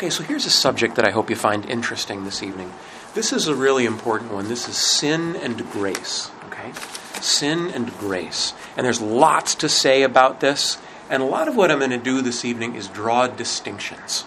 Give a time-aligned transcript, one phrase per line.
[0.00, 2.72] Okay, so here's a subject that I hope you find interesting this evening.
[3.12, 4.48] This is a really important one.
[4.48, 6.30] This is sin and grace.
[6.46, 6.72] Okay?
[7.20, 8.54] Sin and grace.
[8.78, 10.78] And there's lots to say about this.
[11.10, 14.24] And a lot of what I'm going to do this evening is draw distinctions.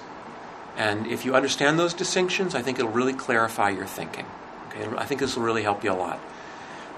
[0.77, 4.27] And if you understand those distinctions, I think it'll really clarify your thinking.
[4.67, 4.85] Okay?
[4.95, 6.19] I think this will really help you a lot.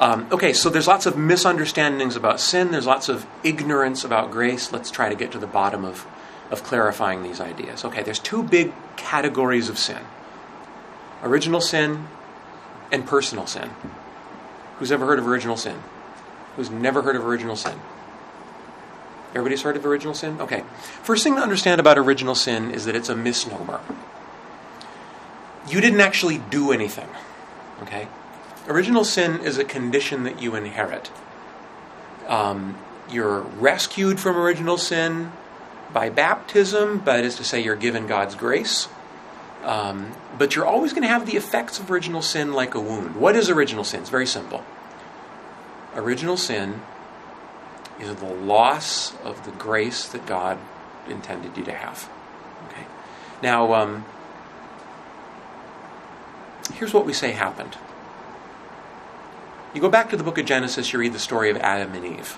[0.02, 4.74] Um, okay, so there's lots of misunderstandings about sin, there's lots of ignorance about grace.
[4.74, 6.06] Let's try to get to the bottom of,
[6.52, 7.84] of clarifying these ideas.
[7.86, 10.02] Okay, there's two big categories of sin
[11.24, 12.08] original sin
[12.92, 13.72] and personal sin.
[14.78, 15.82] Who's ever heard of original sin?
[16.56, 17.80] Who's never heard of original sin?
[19.32, 20.40] Everybody's heard of original sin?
[20.40, 20.64] Okay.
[21.04, 23.82] First thing to understand about original sin is that it's a misnomer.
[25.68, 27.10] You didn't actually do anything.
[27.82, 28.08] Okay?
[28.68, 31.12] Original sin is a condition that you inherit.
[32.28, 32.78] Um,
[33.10, 35.32] you're rescued from original sin
[35.96, 38.90] by baptism, but is to say you're given God's grace.
[39.64, 43.16] Um, but you're always going to have the effects of original sin like a wound.
[43.16, 44.02] What is original sin?
[44.02, 44.66] It's very simple.
[45.96, 46.82] Original sin
[47.98, 50.58] is the loss of the grace that God
[51.08, 52.10] intended you to have.
[52.68, 52.86] Okay.
[53.42, 54.04] Now, um,
[56.74, 57.78] here's what we say happened.
[59.74, 62.06] You go back to the book of Genesis, you read the story of Adam and
[62.20, 62.38] Eve.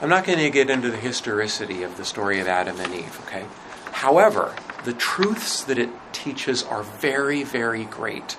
[0.00, 3.20] I'm not going to get into the historicity of the story of Adam and Eve,
[3.26, 3.44] okay?
[3.92, 8.38] However, the truths that it teaches are very, very great.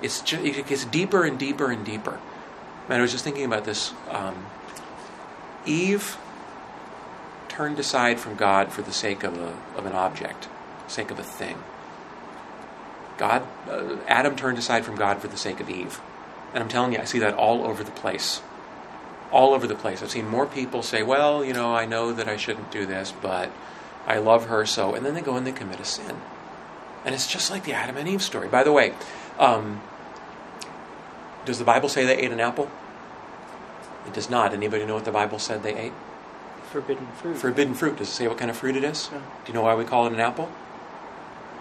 [0.00, 2.20] It's just, it gets deeper and deeper and deeper.
[2.88, 3.92] Man, I was just thinking about this.
[4.10, 4.46] Um,
[5.64, 6.16] Eve
[7.48, 10.48] turned aside from God for the sake of, a, of an object,
[10.86, 11.58] sake of a thing.
[13.18, 16.00] God, uh, Adam turned aside from God for the sake of Eve.
[16.54, 18.40] And I'm telling you, I see that all over the place.
[19.32, 20.02] All over the place.
[20.02, 23.12] I've seen more people say, well, you know, I know that I shouldn't do this,
[23.20, 23.50] but
[24.06, 24.94] I love her so.
[24.94, 26.20] And then they go and they commit a sin.
[27.04, 28.48] And it's just like the Adam and Eve story.
[28.48, 28.94] By the way,
[29.38, 29.80] um,
[31.44, 32.70] does the Bible say they ate an apple?
[34.06, 34.52] It does not.
[34.52, 35.92] Anybody know what the Bible said they ate?
[36.70, 37.36] Forbidden fruit.
[37.36, 37.96] Forbidden fruit.
[37.96, 39.08] Does it say what kind of fruit it is?
[39.08, 40.50] Do you know why we call it an apple?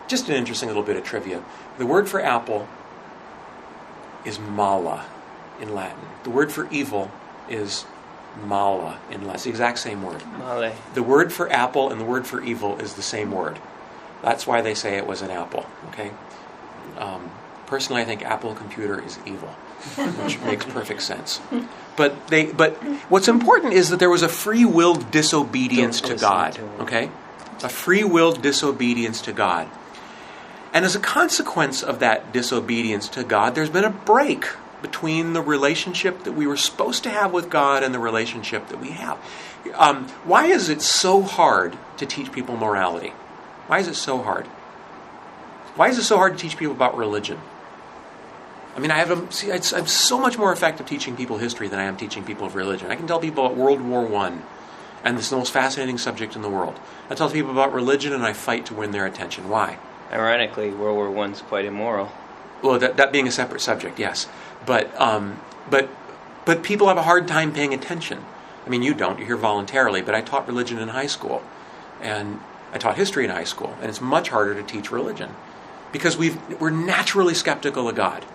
[0.08, 1.44] Just an interesting little bit of trivia.
[1.78, 2.68] The word for apple
[4.24, 5.06] is mala
[5.62, 6.06] in Latin.
[6.24, 7.12] The word for evil
[7.50, 7.85] is
[8.44, 10.22] mala in the exact same word.
[10.38, 10.73] Male.
[10.94, 13.59] The word for apple and the word for evil is the same word.
[14.22, 15.66] That's why they say it was an apple.
[15.89, 16.11] Okay.
[16.97, 17.29] Um,
[17.66, 19.50] personally, I think Apple computer is evil,
[20.23, 21.41] which makes perfect sense.
[21.95, 22.73] But they, but
[23.09, 26.53] what's important is that there was a free will disobedience to God.
[26.53, 26.63] to.
[26.81, 27.09] Okay,
[27.63, 29.67] a free will disobedience to God.
[30.73, 34.45] And as a consequence of that disobedience to God, there's been a break
[34.85, 38.79] between the relationship that we were supposed to have with God and the relationship that
[38.79, 39.18] we have.
[39.73, 43.09] Um, why is it so hard to teach people morality?
[43.66, 44.45] Why is it so hard?
[45.75, 47.40] Why is it so hard to teach people about religion?
[48.75, 51.79] I mean, I have a, see, I'm so much more effective teaching people history than
[51.79, 52.91] I am teaching people of religion.
[52.91, 54.44] I can tell people about World War One,
[55.03, 56.79] and it's the most fascinating subject in the world.
[57.09, 59.50] I tell people about religion, and I fight to win their attention.
[59.50, 59.79] Why?
[60.12, 62.12] Ironically, World War One's quite immoral.
[62.62, 64.28] Well, that, that being a separate subject, yes,
[64.66, 65.40] but um,
[65.70, 65.90] but
[66.46, 68.24] but people have a hard time paying attention.
[68.66, 70.02] I mean, you don't; you're here voluntarily.
[70.02, 71.44] But I taught religion in high school,
[72.02, 72.40] and
[72.74, 75.31] I taught history in high school, and it's much harder to teach religion
[75.92, 78.25] because we've we're naturally skeptical of God.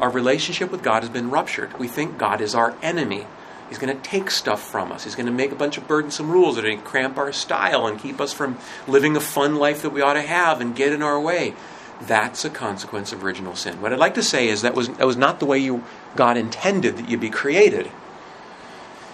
[0.00, 1.78] Our relationship with God has been ruptured.
[1.78, 3.26] We think God is our enemy.
[3.68, 5.04] He's going to take stuff from us.
[5.04, 7.32] He's going to make a bunch of burdensome rules that are going to cramp our
[7.32, 10.76] style and keep us from living a fun life that we ought to have and
[10.76, 11.54] get in our way.
[12.06, 13.80] That's a consequence of original sin.
[13.80, 15.84] What I'd like to say is that was, that was not the way you,
[16.16, 17.90] God intended that you be created.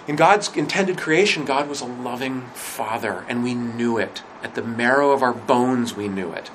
[0.07, 4.23] In God's intended creation, God was a loving Father, and we knew it.
[4.43, 6.49] At the marrow of our bones, we knew it.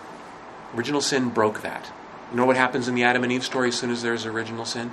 [0.75, 1.91] Original sin broke that.
[2.31, 4.65] You know what happens in the Adam and Eve story as soon as there's original
[4.65, 4.93] sin?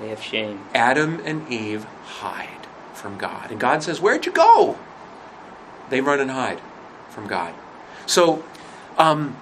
[0.00, 0.64] They have shame.
[0.74, 3.50] Adam and Eve hide from God.
[3.50, 4.78] And God says, Where'd you go?
[5.90, 6.60] They run and hide
[7.10, 7.54] from God.
[8.06, 8.44] So,
[8.96, 9.36] um,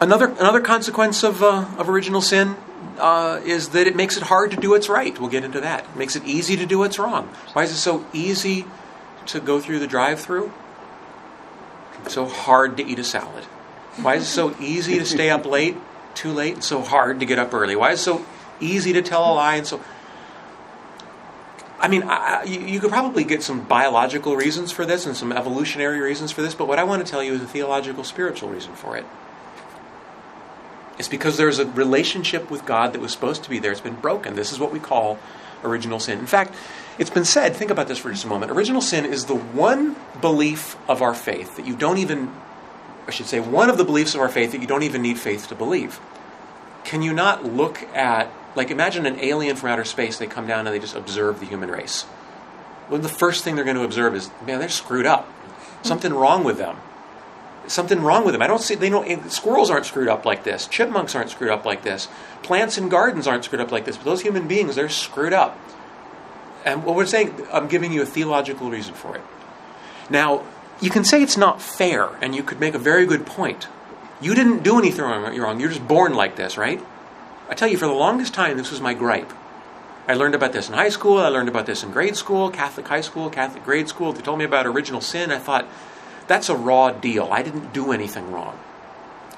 [0.00, 2.56] another, another consequence of, uh, of original sin
[2.98, 5.18] uh, is that it makes it hard to do what's right.
[5.18, 5.84] We'll get into that.
[5.84, 7.28] It makes it easy to do what's wrong.
[7.52, 8.64] Why is it so easy
[9.26, 10.52] to go through the drive through?
[12.08, 13.44] So hard to eat a salad.
[14.00, 15.76] Why is it so easy to stay up late,
[16.14, 17.74] too late, and so hard to get up early?
[17.74, 18.24] Why is it so
[18.60, 19.80] easy to tell a lie and so
[21.78, 25.30] I mean, I, you, you could probably get some biological reasons for this and some
[25.30, 28.48] evolutionary reasons for this, but what I want to tell you is a theological, spiritual
[28.48, 29.04] reason for it.
[30.98, 33.72] It's because there's a relationship with God that was supposed to be there.
[33.72, 34.34] It's been broken.
[34.34, 35.18] This is what we call
[35.62, 36.18] original sin.
[36.18, 36.54] In fact,
[36.98, 38.50] it's been said, think about this for just a moment.
[38.52, 42.30] Original sin is the one belief of our faith that you don't even
[43.06, 45.18] I should say, one of the beliefs of our faith that you don't even need
[45.18, 46.00] faith to believe.
[46.84, 50.66] Can you not look at, like, imagine an alien from outer space, they come down
[50.66, 52.06] and they just observe the human race.
[52.90, 55.32] Well, the first thing they're going to observe is, man, they're screwed up.
[55.82, 56.76] Something wrong with them.
[57.68, 58.42] Something wrong with them.
[58.42, 60.66] I don't see, they don't, eh, squirrels aren't screwed up like this.
[60.66, 62.08] Chipmunks aren't screwed up like this.
[62.42, 63.96] Plants in gardens aren't screwed up like this.
[63.96, 65.58] But those human beings, they're screwed up.
[66.64, 69.22] And what we're saying, I'm giving you a theological reason for it.
[70.10, 70.44] Now,
[70.80, 73.68] you can say it's not fair, and you could make a very good point.
[74.20, 75.34] You didn't do anything wrong.
[75.34, 76.82] You're just born like this, right?
[77.48, 79.32] I tell you, for the longest time, this was my gripe.
[80.08, 81.18] I learned about this in high school.
[81.18, 84.12] I learned about this in grade school, Catholic high school, Catholic grade school.
[84.12, 85.32] They told me about original sin.
[85.32, 85.66] I thought,
[86.26, 87.28] that's a raw deal.
[87.30, 88.58] I didn't do anything wrong.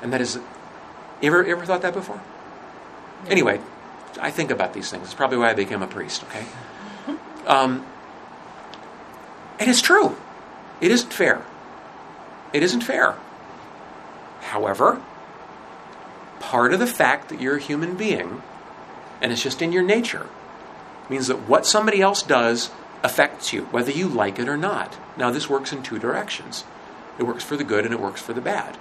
[0.02, 0.38] And that is,
[1.23, 2.20] ever, ever thought that before?
[3.29, 3.61] Anyway,
[4.20, 5.05] I think about these things.
[5.05, 6.44] It's probably why I became a priest, okay?
[7.46, 7.87] Um,
[9.58, 10.14] and it's true.
[10.82, 11.43] It isn't fair.
[12.52, 13.17] It isn't fair.
[14.43, 15.00] However,
[16.41, 18.43] part of the fact that you're a human being,
[19.23, 20.26] and it's just in your nature,
[21.08, 22.70] means that what somebody else does
[23.02, 24.99] affects you, whether you like it or not.
[25.17, 26.64] Now, this works in two directions
[27.19, 28.76] it works for the good and it works for the bad.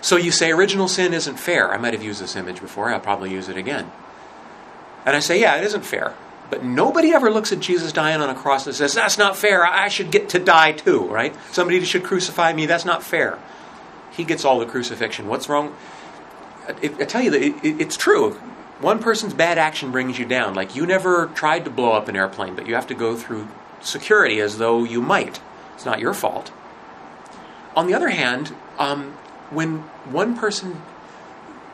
[0.00, 1.72] So you say original sin isn't fair.
[1.72, 3.90] I might have used this image before, I'll probably use it again.
[5.04, 6.14] And I say, yeah, it isn't fair.
[6.52, 9.64] But nobody ever looks at Jesus dying on a cross and says, That's not fair.
[9.64, 11.34] I should get to die too, right?
[11.50, 12.66] Somebody should crucify me.
[12.66, 13.38] That's not fair.
[14.10, 15.28] He gets all the crucifixion.
[15.28, 15.74] What's wrong?
[16.68, 18.32] I, I tell you that it, it, it's true.
[18.80, 20.52] One person's bad action brings you down.
[20.52, 23.48] Like you never tried to blow up an airplane, but you have to go through
[23.80, 25.40] security as though you might.
[25.74, 26.52] It's not your fault.
[27.74, 29.12] On the other hand, um,
[29.50, 29.78] when
[30.10, 30.82] one person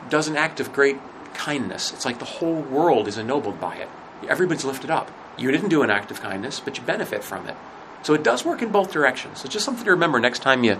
[0.09, 0.97] does an act of great
[1.33, 3.89] kindness, it's like the whole world is ennobled by it
[4.27, 5.11] everybody's lifted up.
[5.37, 7.55] You didn't do an act of kindness, but you benefit from it.
[8.03, 9.43] So it does work in both directions.
[9.45, 10.79] It's just something to remember next time you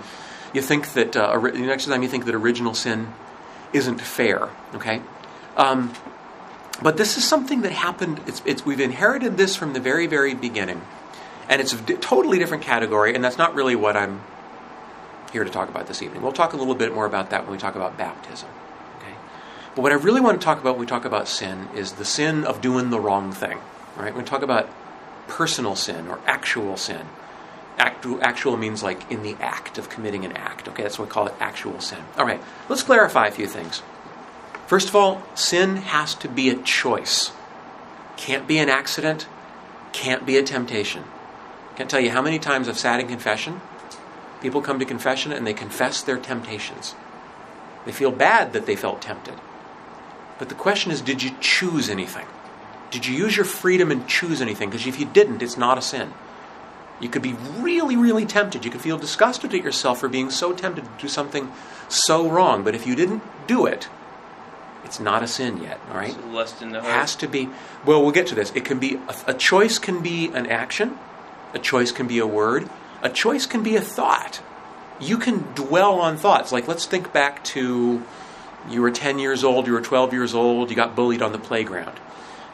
[0.54, 3.14] you think that uh, next time you think that original sin
[3.72, 4.50] isn't fair.
[4.74, 5.02] Okay,
[5.56, 5.94] um,
[6.82, 8.22] but this is something that happened.
[8.26, 10.82] It's, it's we've inherited this from the very very beginning,
[11.48, 13.14] and it's a totally different category.
[13.16, 14.22] And that's not really what I'm
[15.30, 16.22] here to talk about this evening.
[16.22, 18.50] We'll talk a little bit more about that when we talk about baptism.
[19.76, 22.06] But what I really want to talk about when we talk about sin is the
[22.06, 23.60] sin of doing the wrong thing.
[23.96, 24.14] Right?
[24.14, 24.70] When we talk about
[25.28, 27.08] personal sin or actual sin.
[27.78, 30.68] Actual, actual means like in the act of committing an act.
[30.68, 32.00] Okay, that's what we call it actual sin.
[32.18, 33.82] All right, let's clarify a few things.
[34.68, 37.32] First of all, sin has to be a choice.
[38.18, 39.28] Can't be an accident,
[39.94, 41.06] can't be a temptation.
[41.78, 43.62] Can't tell you how many times I've sat in confession.
[44.42, 46.96] People come to confession and they confess their temptations.
[47.86, 49.36] They feel bad that they felt tempted.
[50.38, 52.26] But the question is did you choose anything?
[52.92, 54.70] Did you use your freedom and choose anything?
[54.70, 56.14] Because if you didn't, it's not a sin.
[57.00, 58.66] You could be really, really tempted.
[58.66, 61.52] You could feel disgusted at yourself for being so tempted to do something
[61.88, 62.64] so wrong.
[62.64, 63.88] But if you didn't do it,
[64.84, 65.80] it's not a sin yet.
[65.92, 66.28] All right.
[66.28, 67.50] Lust in the heart has to be.
[67.86, 68.52] Well, we'll get to this.
[68.56, 69.78] It can be a, a choice.
[69.78, 70.98] Can be an action.
[71.54, 72.70] A choice can be a word.
[73.02, 74.42] A choice can be a thought.
[75.00, 76.52] You can dwell on thoughts.
[76.52, 78.04] Like let's think back to
[78.70, 81.40] you were 10 years old, you were 12 years old, you got bullied on the
[81.40, 81.98] playground.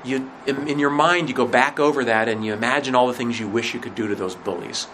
[0.03, 3.39] You, in, your mind, you go back over that and you imagine all the things
[3.39, 4.86] you wish you could do to those bullies.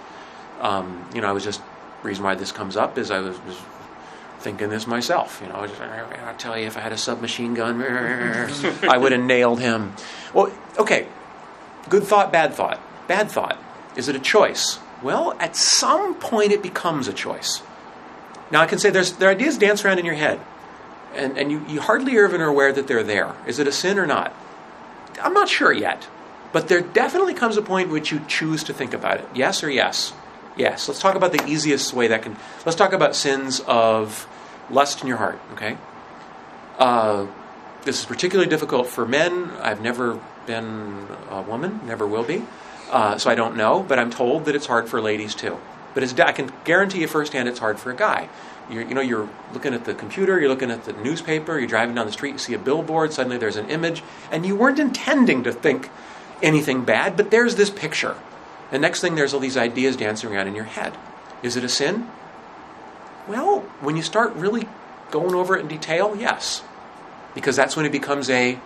[0.62, 1.62] Um, you know, I was just,
[2.02, 3.58] reason why this comes up is I was, was
[4.40, 5.42] thinking this myself.
[5.44, 7.82] You know, I, just, I tell you, if I had a submachine gun,
[8.90, 9.94] I would have nailed him.
[10.34, 11.08] Well, okay,
[11.90, 12.80] good thought, bad thought.
[13.08, 13.62] Bad thought.
[13.98, 14.80] Is it a choice?
[15.02, 17.64] Well, at some point it becomes a choice.
[18.52, 20.40] Now I can say there's there ideas dance around in your head
[21.14, 23.36] and, and you, you hardly even are aware that they're there.
[23.46, 24.34] Is it a sin or not?
[25.22, 26.08] I'm not sure yet.
[26.52, 29.28] But there definitely comes a point in which you choose to think about it.
[29.34, 30.14] Yes or yes?
[30.58, 30.88] Yes.
[30.88, 32.36] Let's talk about the easiest way that can.
[32.66, 34.28] Let's talk about sins of
[34.70, 35.78] lust in your heart, okay?
[36.78, 37.28] Uh,
[37.84, 39.52] this is particularly difficult for men.
[39.62, 42.46] I've never been a woman, never will be.
[42.92, 45.58] Uh, so I don't know, but I'm told that it's hard for ladies too.
[45.94, 48.30] But I can guarantee you firsthand it's hard for a guy.
[48.70, 51.96] You're, you know, you're looking at the computer, you're looking at the newspaper, you're driving
[51.96, 55.44] down the street, you see a billboard, suddenly there's an image, and you weren't intending
[55.44, 55.90] to think
[56.42, 58.16] anything bad, but there's this picture.
[58.72, 60.94] The next thing, there's all these ideas dancing around in your head.
[61.44, 62.08] Is it a sin?
[63.28, 64.68] Well, when you start really
[65.12, 66.64] going over it in detail, yes.
[67.36, 68.60] Because that's when it becomes a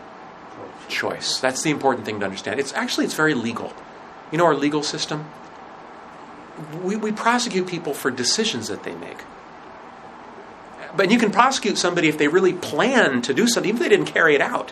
[0.87, 1.39] choice.
[1.39, 2.59] That's the important thing to understand.
[2.59, 3.73] It's actually it's very legal.
[4.31, 5.25] You know our legal system?
[6.83, 9.19] We, we prosecute people for decisions that they make.
[10.95, 13.89] But you can prosecute somebody if they really plan to do something, even if they
[13.89, 14.71] didn't carry it out.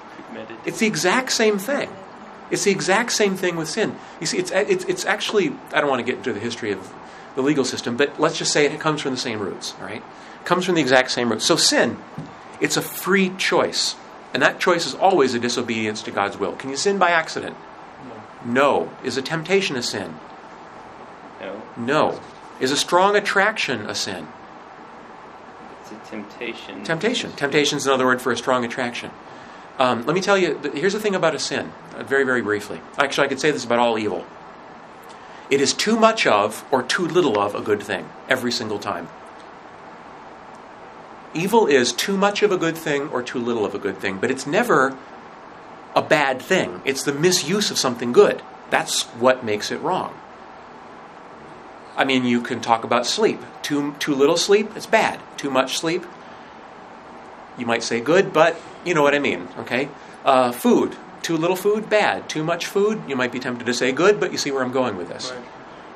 [0.65, 1.89] It's the exact same thing.
[2.49, 3.95] It's the exact same thing with sin.
[4.21, 6.93] You see, it's, it's, it's actually, I don't want to get into the history of
[7.35, 10.03] the legal system, but let's just say it comes from the same roots, all right?
[10.41, 11.45] It comes from the exact same roots.
[11.45, 11.97] So sin,
[12.61, 13.95] it's a free choice.
[14.33, 16.53] And that choice is always a disobedience to God's will.
[16.53, 17.55] Can you sin by accident?
[18.45, 18.91] No.
[19.03, 20.15] Is a temptation a sin?
[21.41, 21.61] No.
[21.77, 22.21] No.
[22.59, 24.27] Is a strong attraction a sin?
[25.81, 26.83] It's a temptation.
[26.83, 27.31] Temptation.
[27.33, 29.11] Temptation is another word for a strong attraction.
[29.79, 32.79] Um, let me tell you, here's the thing about a sin, uh, very, very briefly.
[32.97, 34.25] Actually, I could say this about all evil.
[35.49, 39.07] It is too much of or too little of a good thing every single time.
[41.33, 44.19] Evil is too much of a good thing or too little of a good thing,
[44.19, 44.95] but it's never
[45.95, 46.81] a bad thing.
[46.85, 48.41] It's the misuse of something good.
[48.69, 50.17] That's what makes it wrong.
[51.95, 53.39] I mean, you can talk about sleep.
[53.61, 55.19] Too, too little sleep, it's bad.
[55.37, 56.03] Too much sleep,
[57.57, 59.89] you might say good, but you know what I mean, okay?
[60.25, 60.95] Uh, food.
[61.21, 62.27] Too little food, bad.
[62.27, 64.71] Too much food, you might be tempted to say good, but you see where I'm
[64.71, 65.31] going with this.
[65.31, 65.45] Right.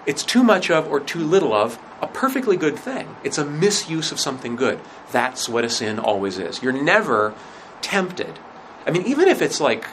[0.05, 3.15] It's too much of or too little of a perfectly good thing.
[3.23, 4.79] It's a misuse of something good.
[5.11, 6.63] That's what a sin always is.
[6.63, 7.33] You're never
[7.81, 8.39] tempted.
[8.87, 9.85] I mean, even if it's like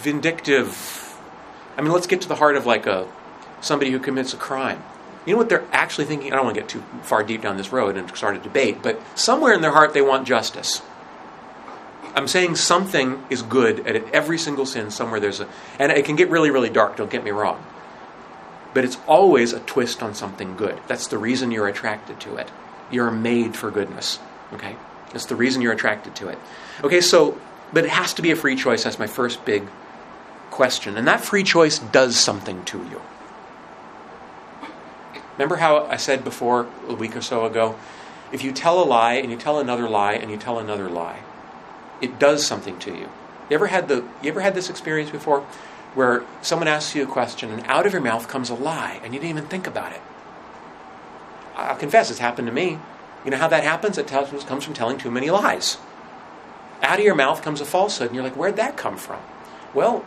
[0.00, 1.16] vindictive.
[1.76, 3.08] I mean, let's get to the heart of like a
[3.60, 4.82] somebody who commits a crime.
[5.26, 6.32] You know what they're actually thinking?
[6.32, 8.82] I don't want to get too far deep down this road and start a debate,
[8.82, 10.82] but somewhere in their heart they want justice.
[12.14, 14.12] I'm saying something is good at.
[14.12, 15.48] Every single sin, somewhere there's a.
[15.78, 17.64] And it can get really, really dark, don't get me wrong.
[18.74, 20.80] But it's always a twist on something good.
[20.88, 22.50] That's the reason you're attracted to it.
[22.90, 24.18] You're made for goodness.
[24.52, 24.76] Okay?
[25.12, 26.38] That's the reason you're attracted to it.
[26.82, 27.38] Okay, so,
[27.72, 28.84] but it has to be a free choice.
[28.84, 29.68] That's my first big
[30.50, 30.96] question.
[30.96, 33.00] And that free choice does something to you.
[35.34, 37.76] Remember how I said before, a week or so ago,
[38.32, 41.20] if you tell a lie and you tell another lie and you tell another lie,
[42.00, 43.08] it does something to you.
[43.48, 45.40] You ever had the you ever had this experience before
[45.94, 49.12] where someone asks you a question and out of your mouth comes a lie and
[49.12, 50.00] you didn't even think about it?
[51.56, 52.78] I'll confess, it's happened to me.
[53.24, 53.98] You know how that happens?
[53.98, 55.78] It comes from telling too many lies.
[56.82, 59.20] Out of your mouth comes a falsehood, and you're like, where'd that come from?
[59.74, 60.04] Well,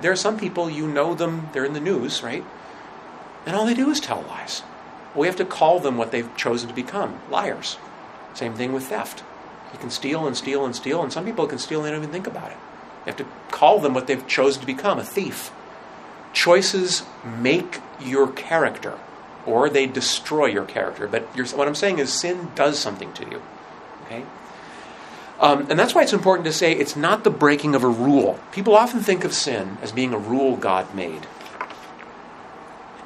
[0.00, 2.44] there are some people, you know them, they're in the news, right?
[3.44, 4.62] And all they do is tell lies.
[5.14, 7.76] We have to call them what they've chosen to become liars.
[8.34, 9.22] Same thing with theft.
[9.72, 12.00] You can steal and steal and steal, and some people can steal and they don't
[12.00, 12.56] even think about it.
[13.04, 15.50] You have to call them what they've chosen to become a thief.
[16.32, 18.98] Choices make your character,
[19.44, 21.06] or they destroy your character.
[21.06, 23.42] But what I'm saying is, sin does something to you.
[24.06, 24.24] Okay?
[25.42, 28.38] Um, and that's why it's important to say it's not the breaking of a rule.
[28.52, 31.26] People often think of sin as being a rule God made.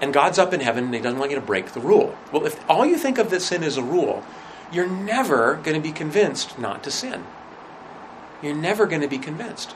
[0.02, 2.14] And God's up in heaven and He doesn't want you to break the rule.
[2.30, 4.22] Well, if all you think of that sin is a rule,
[4.70, 7.24] you're never going to be convinced not to sin.
[8.42, 9.74] You're never going to be convinced.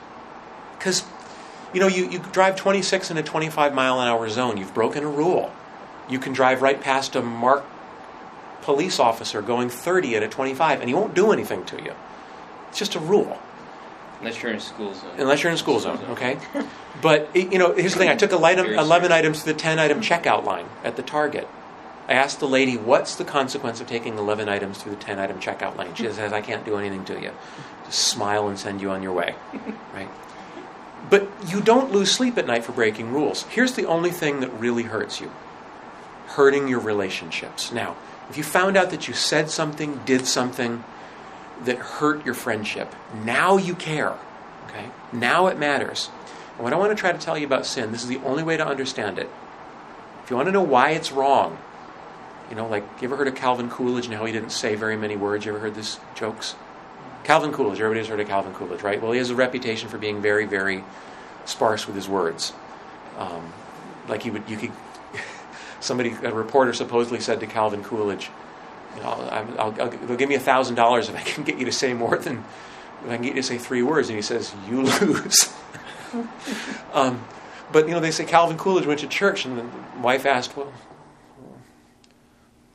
[0.77, 1.03] Because,
[1.73, 5.03] you know, you, you drive 26 in a 25 mile an hour zone, you've broken
[5.03, 5.51] a rule.
[6.07, 7.67] You can drive right past a marked
[8.61, 11.95] police officer going 30 at a 25, and he won't do anything to you.
[12.71, 13.37] It's just a rule
[14.21, 15.11] Unless you're in school zone.
[15.17, 16.37] unless you're in a school zone, okay?
[17.01, 19.99] But you know, here's the thing: I took 11, 11 items to the 10 item
[19.99, 21.47] checkout line at the Target.
[22.07, 25.39] I asked the lady, "What's the consequence of taking 11 items through the 10 item
[25.39, 27.31] checkout line?" She says, "I can't do anything to you.
[27.85, 29.35] Just smile and send you on your way."
[29.93, 30.09] Right?
[31.09, 33.43] But you don't lose sleep at night for breaking rules.
[33.49, 35.31] Here's the only thing that really hurts you:
[36.27, 37.71] hurting your relationships.
[37.71, 37.95] Now,
[38.29, 40.83] if you found out that you said something, did something
[41.65, 42.93] that hurt your friendship.
[43.23, 44.17] Now you care.
[44.67, 44.89] Okay?
[45.13, 46.09] Now it matters.
[46.55, 48.43] And what I want to try to tell you about sin, this is the only
[48.43, 49.29] way to understand it.
[50.23, 51.57] If you want to know why it's wrong,
[52.49, 54.97] you know, like you ever heard of Calvin Coolidge and how he didn't say very
[54.97, 55.45] many words?
[55.45, 56.55] You ever heard this jokes?
[57.23, 59.01] Calvin Coolidge, everybody's heard of Calvin Coolidge, right?
[59.01, 60.83] Well, he has a reputation for being very, very
[61.45, 62.53] sparse with his words.
[63.17, 63.53] Um,
[64.07, 64.71] like he would, you could,
[65.79, 68.29] somebody, a reporter supposedly said to Calvin Coolidge,
[68.95, 71.57] you know, I'll, I'll, I'll, they'll give me a thousand dollars if I can get
[71.57, 72.43] you to say more than
[73.03, 74.09] if I can get you to say three words.
[74.09, 75.53] And he says, "You lose."
[76.93, 77.23] um,
[77.71, 79.65] but you know, they say Calvin Coolidge went to church, and the
[80.01, 80.73] wife asked, "Well,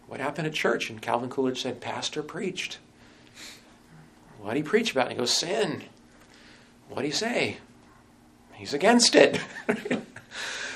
[0.06, 2.78] what happened at church?" And Calvin Coolidge said, "Pastor preached."
[4.40, 5.06] What did he preach about?
[5.06, 5.84] And he goes, "Sin."
[6.88, 7.56] What did he say?
[8.52, 9.40] He's against it.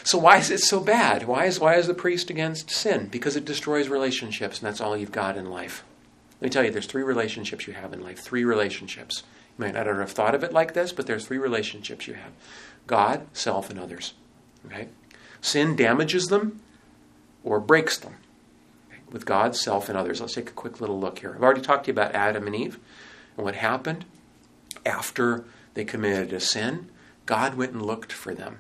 [0.03, 1.27] So why is it so bad?
[1.27, 3.09] Why is why is the priest against sin?
[3.11, 5.85] Because it destroys relationships, and that's all you've got in life.
[6.41, 8.19] Let me tell you, there's three relationships you have in life.
[8.19, 9.23] Three relationships.
[9.59, 12.33] You might not have thought of it like this, but there's three relationships you have:
[12.87, 14.15] God, self, and others.
[14.67, 14.89] Okay?
[15.41, 16.61] Sin damages them
[17.45, 18.17] or breaks them.
[18.89, 19.03] Okay?
[19.11, 20.21] With God, self, and others.
[20.21, 21.35] Let's take a quick little look here.
[21.35, 22.79] I've already talked to you about Adam and Eve
[23.37, 24.07] and what happened
[24.87, 26.89] after they committed a sin.
[27.27, 28.59] God went and looked for them.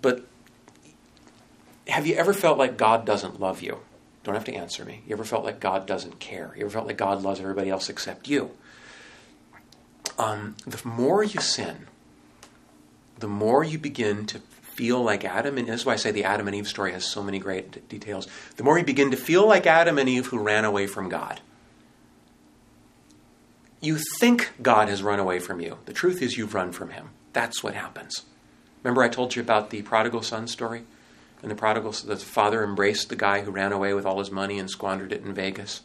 [0.00, 0.24] But
[1.88, 3.80] have you ever felt like God doesn't love you?
[4.24, 5.02] Don't have to answer me.
[5.06, 6.52] You ever felt like God doesn't care?
[6.56, 8.50] You ever felt like God loves everybody else except you?
[10.18, 11.86] Um, the more you sin,
[13.18, 14.40] the more you begin to
[14.78, 17.22] feel like Adam, and that's why I say the Adam and Eve story has so
[17.22, 18.28] many great d- details.
[18.56, 21.40] The more you begin to feel like Adam and Eve who ran away from God.
[23.80, 25.78] You think God has run away from you.
[25.86, 27.10] The truth is, you've run from him.
[27.32, 28.24] That's what happens.
[28.82, 30.82] Remember, I told you about the prodigal son story?
[31.42, 34.58] And the prodigal, the father embraced the guy who ran away with all his money
[34.58, 35.82] and squandered it in Vegas.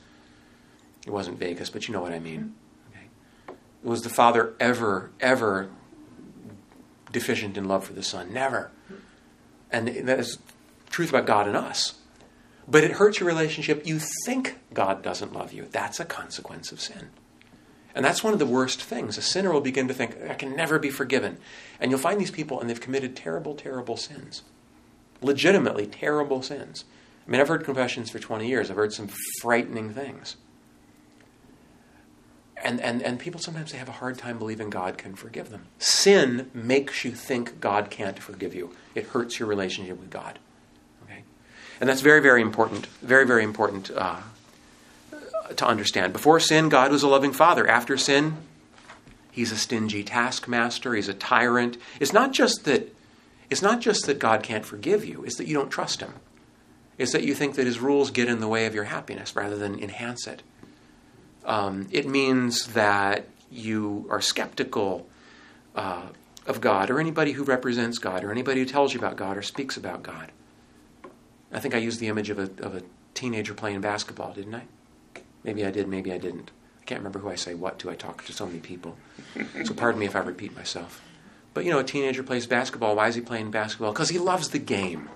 [1.05, 2.55] It wasn't Vegas, but you know what I mean.
[2.91, 3.55] Okay.
[3.83, 5.69] Was the father ever, ever
[7.11, 8.33] deficient in love for the son?
[8.33, 8.71] Never.
[9.69, 10.39] And that is
[10.89, 11.95] truth about God and us.
[12.67, 13.85] But it hurts your relationship.
[13.85, 15.67] You think God doesn't love you.
[15.69, 17.09] That's a consequence of sin.
[17.93, 19.17] And that's one of the worst things.
[19.17, 21.37] A sinner will begin to think, I can never be forgiven.
[21.79, 24.41] And you'll find these people, and they've committed terrible, terrible sins.
[25.23, 26.85] Legitimately terrible sins.
[27.25, 29.09] I mean, I've heard confessions for 20 years, I've heard some
[29.41, 30.35] frightening things.
[32.63, 35.65] And, and, and people sometimes they have a hard time believing God can forgive them.
[35.79, 38.73] Sin makes you think God can't forgive you.
[38.95, 40.39] It hurts your relationship with God.
[41.03, 41.23] Okay,
[41.81, 42.85] and that's very very important.
[43.01, 44.21] Very very important uh,
[45.57, 46.13] to understand.
[46.13, 47.67] Before sin, God was a loving Father.
[47.67, 48.37] After sin,
[49.29, 50.93] He's a stingy taskmaster.
[50.93, 51.77] He's a tyrant.
[51.99, 52.95] It's not just that.
[53.53, 55.23] It's not just that God can't forgive you.
[55.23, 56.15] It's that you don't trust Him.
[56.97, 59.55] It's that you think that His rules get in the way of your happiness rather
[59.55, 60.41] than enhance it.
[61.45, 65.07] Um, it means that you are skeptical
[65.75, 66.07] uh,
[66.47, 69.43] of God or anybody who represents God or anybody who tells you about God or
[69.43, 70.31] speaks about God.
[71.51, 72.81] I think I used the image of a, of a
[73.13, 74.63] teenager playing basketball, didn't I?
[75.43, 76.49] Maybe I did, maybe I didn't.
[76.81, 77.91] I can't remember who I say what to.
[77.91, 78.97] I talk to so many people.
[79.63, 81.03] So pardon me if I repeat myself.
[81.53, 82.95] But you know, a teenager plays basketball.
[82.95, 83.91] Why is he playing basketball?
[83.91, 85.09] Because he loves the game.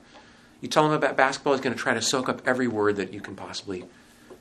[0.62, 3.14] You tell him about basketball, he's going to try to soak up every word that
[3.14, 3.86] you can possibly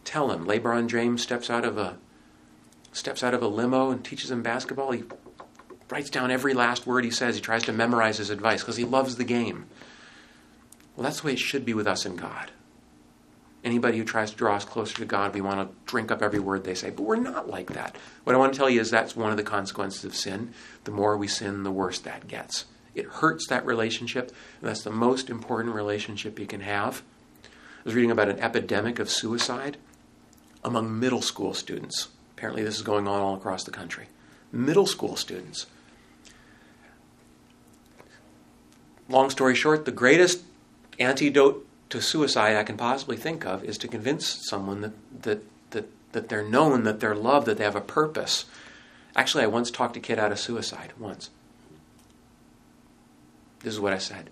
[0.04, 0.46] tell him.
[0.46, 1.96] LeBron James steps out of a
[2.92, 4.92] steps out of a limo and teaches him basketball.
[4.92, 5.04] He
[5.90, 7.34] writes down every last word he says.
[7.34, 9.66] He tries to memorize his advice because he loves the game.
[10.94, 12.50] Well, that's the way it should be with us and God.
[13.66, 16.38] Anybody who tries to draw us closer to God, we want to drink up every
[16.38, 16.90] word they say.
[16.90, 17.96] But we're not like that.
[18.22, 20.54] What I want to tell you is that's one of the consequences of sin.
[20.84, 22.66] The more we sin, the worse that gets.
[22.94, 24.28] It hurts that relationship.
[24.60, 27.02] And that's the most important relationship you can have.
[27.42, 27.48] I
[27.82, 29.78] was reading about an epidemic of suicide
[30.62, 32.06] among middle school students.
[32.36, 34.06] Apparently, this is going on all across the country.
[34.52, 35.66] Middle school students.
[39.08, 40.44] Long story short, the greatest
[41.00, 46.12] antidote to suicide I can possibly think of is to convince someone that, that, that,
[46.12, 48.46] that they're known, that they're loved, that they have a purpose.
[49.14, 51.30] Actually, I once talked a kid out of suicide, once.
[53.60, 54.30] This is what I said.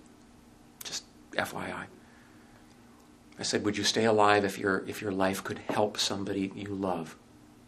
[0.82, 1.86] Just FYI.
[3.38, 6.74] I said, Would you stay alive if your, if your life could help somebody you
[6.74, 7.16] love?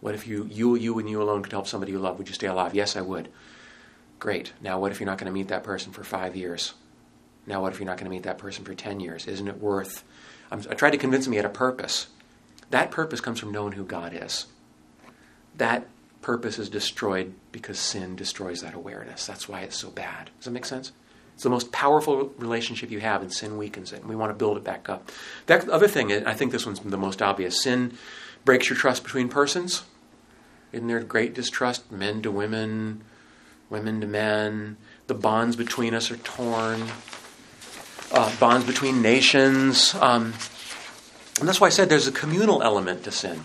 [0.00, 2.18] What if you, you, you and you alone could help somebody you love?
[2.18, 2.74] Would you stay alive?
[2.74, 3.28] Yes, I would.
[4.18, 4.52] Great.
[4.60, 6.74] Now, what if you're not going to meet that person for five years?
[7.46, 9.26] Now, what if you're not going to meet that person for 10 years?
[9.26, 10.04] Isn't it worth?
[10.50, 12.08] I'm, I tried to convince him he had a purpose.
[12.70, 14.46] That purpose comes from knowing who God is.
[15.56, 15.86] That
[16.22, 19.26] purpose is destroyed because sin destroys that awareness.
[19.26, 20.30] That's why it's so bad.
[20.38, 20.92] Does that make sense?
[21.34, 24.00] It's the most powerful relationship you have, and sin weakens it.
[24.00, 25.12] And we want to build it back up.
[25.46, 27.62] That other thing, I think this one's the most obvious.
[27.62, 27.96] Sin
[28.44, 29.84] breaks your trust between persons.
[30.72, 33.04] Isn't there great distrust, men to women,
[33.68, 34.78] women to men?
[35.08, 36.86] The bonds between us are torn
[38.16, 39.94] uh, bonds between nations.
[39.94, 40.32] Um,
[41.38, 43.42] and that's why I said there's a communal element to sin.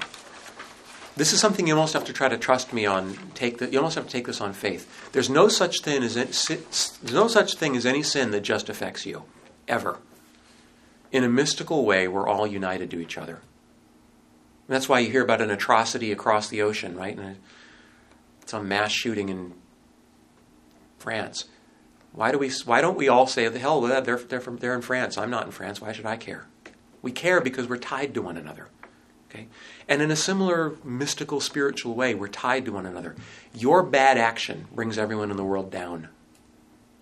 [1.18, 3.18] This is something you almost have to try to trust me on.
[3.36, 5.12] Take the, you almost have to take this on faith.
[5.12, 9.06] There's no such thing as there's no such thing as any sin that just affects
[9.06, 9.24] you,
[9.68, 10.00] ever.
[11.12, 13.42] In a mystical way, we're all united to each other.
[14.68, 17.18] And that's why you hear about an atrocity across the ocean, right?
[17.18, 17.38] And
[18.46, 19.54] some mass shooting in
[20.98, 21.46] France.
[22.14, 22.52] Why do we?
[22.66, 23.82] Why don't we all say the hell?
[23.82, 25.18] They're they're from they're in France.
[25.18, 25.80] I'm not in France.
[25.80, 26.46] Why should I care?
[27.02, 28.68] We care because we're tied to one another.
[29.30, 29.48] Okay,
[29.88, 33.16] and in a similar mystical, spiritual way, we're tied to one another.
[33.54, 36.10] Your bad action brings everyone in the world down.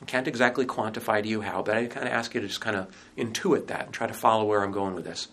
[0.01, 2.61] I can't exactly quantify to you how, but I kind of ask you to just
[2.61, 5.27] kind of intuit that and try to follow where I'm going with this.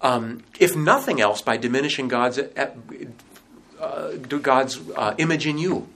[0.00, 2.38] Um, if nothing else, by diminishing God's
[3.80, 5.88] uh God's uh, image in you,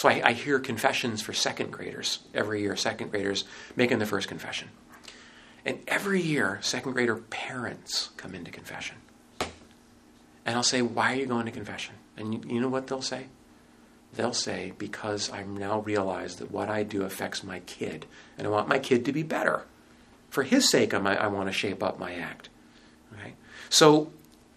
[0.00, 3.44] so I, I, hear confessions for second graders every year, second graders
[3.76, 4.70] making their first confession.
[5.66, 8.96] And every year, second grader parents come into confession.
[10.46, 11.96] And I'll say, Why are you going to confession?
[12.16, 13.26] And you, you know what they'll say?
[14.14, 18.06] They'll say, Because I now realize that what I do affects my kid,
[18.38, 19.66] and I want my kid to be better.
[20.30, 22.48] For His sake, I, I want to shape up my act.
[23.12, 23.34] Okay?
[23.68, 24.10] So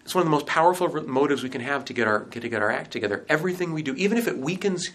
[0.06, 2.62] it's one of the most powerful motives we can have to get our to get
[2.62, 3.26] our act together.
[3.28, 4.88] Everything we do, even if it weakens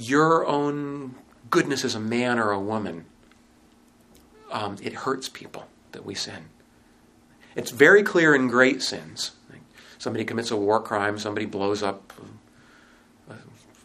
[0.00, 1.14] your own
[1.50, 3.04] goodness as a man or a woman,
[4.50, 6.46] um, it hurts people that we sin.
[7.54, 9.32] It's very clear in great sins.
[9.98, 12.14] Somebody commits a war crime, somebody blows up
[13.30, 13.34] uh,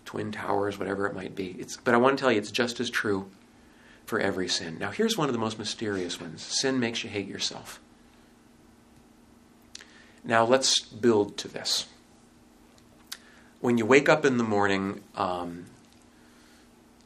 [0.06, 1.58] twin towers, whatever it might be.
[1.60, 3.30] It's, but I want to tell you, it's just as true
[4.06, 4.78] for every sin.
[4.80, 7.82] Now, here's one of the most mysterious ones sin makes you hate yourself.
[10.24, 11.88] Now, let's build to this.
[13.60, 15.66] When you wake up in the morning um,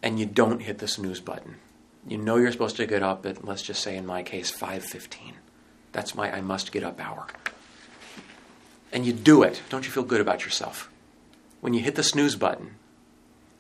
[0.02, 1.56] and you don't hit the snooze button,
[2.08, 5.34] you know you're supposed to get up at, let's just say in my case, 5.15.
[5.92, 7.28] That's my I must get up hour.
[8.92, 9.62] And you do it.
[9.70, 10.90] Don't you feel good about yourself?
[11.62, 12.76] When you hit the snooze button,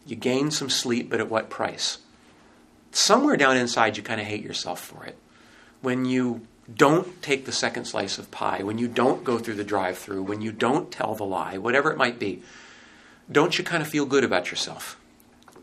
[0.06, 2.00] you gain some sleep, but at what price?
[2.92, 5.18] Somewhere down inside, you kind of hate yourself for it.
[5.82, 9.64] When you don't take the second slice of pie, when you don't go through the
[9.64, 12.42] drive through, when you don't tell the lie, whatever it might be,
[13.32, 14.99] don't you kind of feel good about yourself?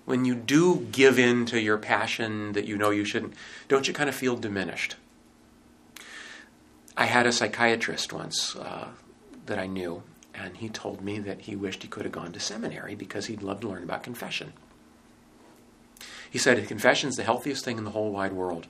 [0.06, 3.34] When you do give in to your passion that you know you shouldn't,
[3.68, 4.96] don't you kind of feel diminished?
[6.96, 8.88] I had a psychiatrist once uh,
[9.44, 10.02] that I knew,
[10.34, 13.42] and he told me that he wished he could have gone to seminary because he'd
[13.42, 14.54] love to learn about confession.
[16.30, 18.66] He said, Confession's the healthiest thing in the whole wide world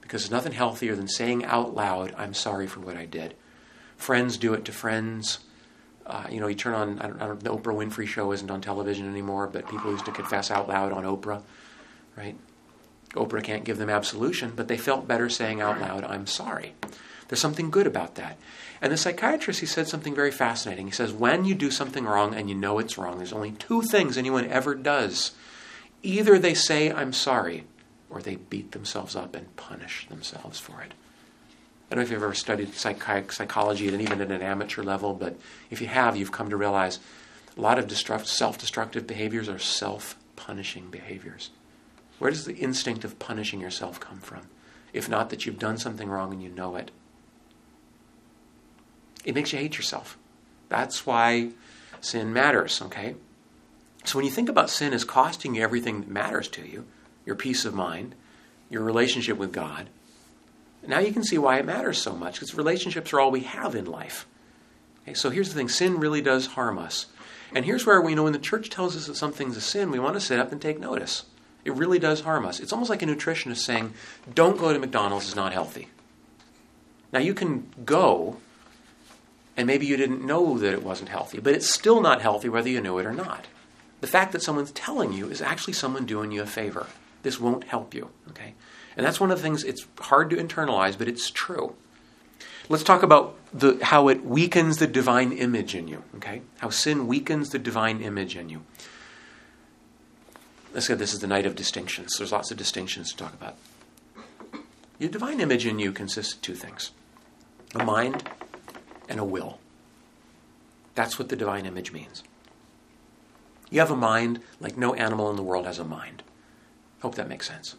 [0.00, 3.34] because there's nothing healthier than saying out loud, I'm sorry for what I did.
[3.96, 5.38] Friends do it to friends.
[6.04, 8.50] Uh, you know, you turn on, I don't, I don't, the Oprah Winfrey show isn't
[8.50, 11.42] on television anymore, but people used to confess out loud on Oprah,
[12.16, 12.36] right?
[13.14, 16.74] Oprah can't give them absolution, but they felt better saying out loud, I'm sorry.
[17.28, 18.36] There's something good about that.
[18.80, 20.86] And the psychiatrist, he said something very fascinating.
[20.86, 23.82] He says, when you do something wrong and you know it's wrong, there's only two
[23.82, 25.32] things anyone ever does.
[26.02, 27.64] Either they say, I'm sorry,
[28.10, 30.92] or they beat themselves up and punish themselves for it.
[31.92, 35.12] I don't know if you've ever studied psych- psychology, and even at an amateur level,
[35.12, 35.36] but
[35.70, 36.98] if you have, you've come to realize
[37.54, 41.50] a lot of destruct- self destructive behaviors are self punishing behaviors.
[42.18, 44.48] Where does the instinct of punishing yourself come from?
[44.94, 46.90] If not that you've done something wrong and you know it.
[49.26, 50.16] It makes you hate yourself.
[50.70, 51.50] That's why
[52.00, 53.16] sin matters, okay?
[54.04, 56.86] So when you think about sin as costing you everything that matters to you,
[57.26, 58.14] your peace of mind,
[58.70, 59.90] your relationship with God,
[60.88, 63.74] now you can see why it matters so much, because relationships are all we have
[63.74, 64.26] in life.
[65.02, 67.06] Okay, so here's the thing sin really does harm us.
[67.54, 69.98] And here's where we know when the church tells us that something's a sin, we
[69.98, 71.24] want to sit up and take notice.
[71.64, 72.60] It really does harm us.
[72.60, 73.92] It's almost like a nutritionist saying,
[74.34, 75.88] don't go to McDonald's, it's not healthy.
[77.12, 78.38] Now you can go
[79.56, 82.68] and maybe you didn't know that it wasn't healthy, but it's still not healthy whether
[82.68, 83.46] you knew it or not.
[84.00, 86.86] The fact that someone's telling you is actually someone doing you a favor.
[87.22, 88.54] This won't help you, okay?
[88.96, 91.74] And that's one of the things it's hard to internalize, but it's true.
[92.68, 96.42] Let's talk about the, how it weakens the divine image in you, okay?
[96.58, 98.62] How sin weakens the divine image in you.
[100.72, 102.14] Let's say this is the night of distinctions.
[102.16, 103.56] There's lots of distinctions to talk about.
[104.98, 106.92] Your divine image in you consists of two things
[107.74, 108.28] a mind
[109.08, 109.58] and a will.
[110.94, 112.22] That's what the divine image means.
[113.70, 116.22] You have a mind like no animal in the world has a mind.
[117.00, 117.74] Hope that makes sense.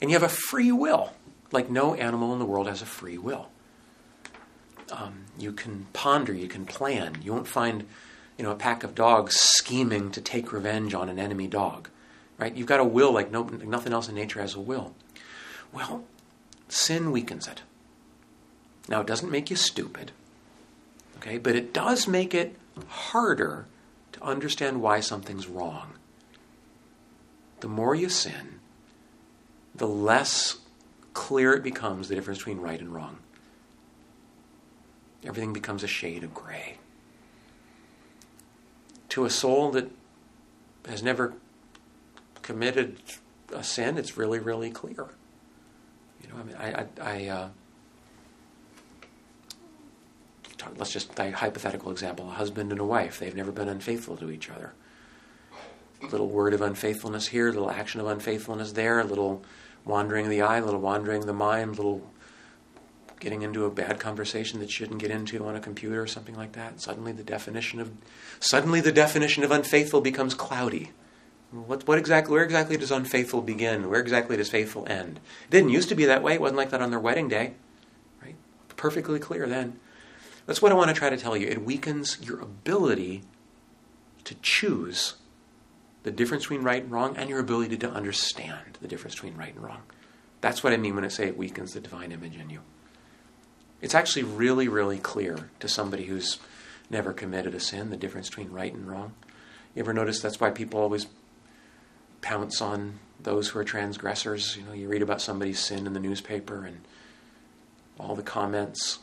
[0.00, 1.12] And you have a free will
[1.52, 3.48] like no animal in the world has a free will.
[4.90, 7.18] Um, you can ponder, you can plan.
[7.22, 7.86] You won't find,
[8.36, 11.88] you know, a pack of dogs scheming to take revenge on an enemy dog,
[12.38, 12.54] right?
[12.54, 14.94] You've got a will like no, nothing else in nature has a will.
[15.72, 16.04] Well,
[16.68, 17.62] sin weakens it.
[18.88, 20.12] Now, it doesn't make you stupid.
[21.18, 22.56] Okay, but it does make it
[22.86, 23.66] harder
[24.12, 25.94] to understand why something's wrong.
[27.60, 28.57] The more you sin,
[29.78, 30.58] the less
[31.14, 33.18] clear it becomes the difference between right and wrong.
[35.24, 36.78] Everything becomes a shade of gray.
[39.10, 39.90] To a soul that
[40.88, 41.34] has never
[42.42, 42.98] committed
[43.52, 45.08] a sin, it's really, really clear.
[46.22, 47.48] You know, I mean, I, I, I uh,
[50.76, 53.18] let's just a hypothetical example: a husband and a wife.
[53.18, 54.72] They've never been unfaithful to each other.
[56.02, 59.42] A little word of unfaithfulness here, a little action of unfaithfulness there, a little
[59.88, 62.08] wandering the eye, a little wandering the mind, a little
[63.18, 66.36] getting into a bad conversation that you shouldn't get into on a computer or something
[66.36, 66.80] like that.
[66.80, 67.90] Suddenly, the definition of
[68.38, 70.92] suddenly the definition of unfaithful becomes cloudy.
[71.50, 72.32] What, what exactly?
[72.32, 73.88] Where exactly does unfaithful begin?
[73.88, 75.18] Where exactly does faithful end?
[75.46, 76.34] It didn't used to be that way.
[76.34, 77.54] It wasn't like that on their wedding day,
[78.22, 78.36] right?
[78.76, 79.80] Perfectly clear then.
[80.46, 81.46] That's what I want to try to tell you.
[81.48, 83.22] It weakens your ability
[84.24, 85.14] to choose
[86.02, 89.54] the difference between right and wrong and your ability to understand the difference between right
[89.54, 89.82] and wrong.
[90.40, 92.60] That's what I mean when I say it weakens the divine image in you.
[93.80, 96.38] It's actually really, really clear to somebody who's
[96.90, 99.14] never committed a sin the difference between right and wrong.
[99.74, 101.06] You ever notice that's why people always
[102.20, 104.56] pounce on those who are transgressors?
[104.56, 106.80] You know, you read about somebody's sin in the newspaper and
[107.98, 108.98] all the comments.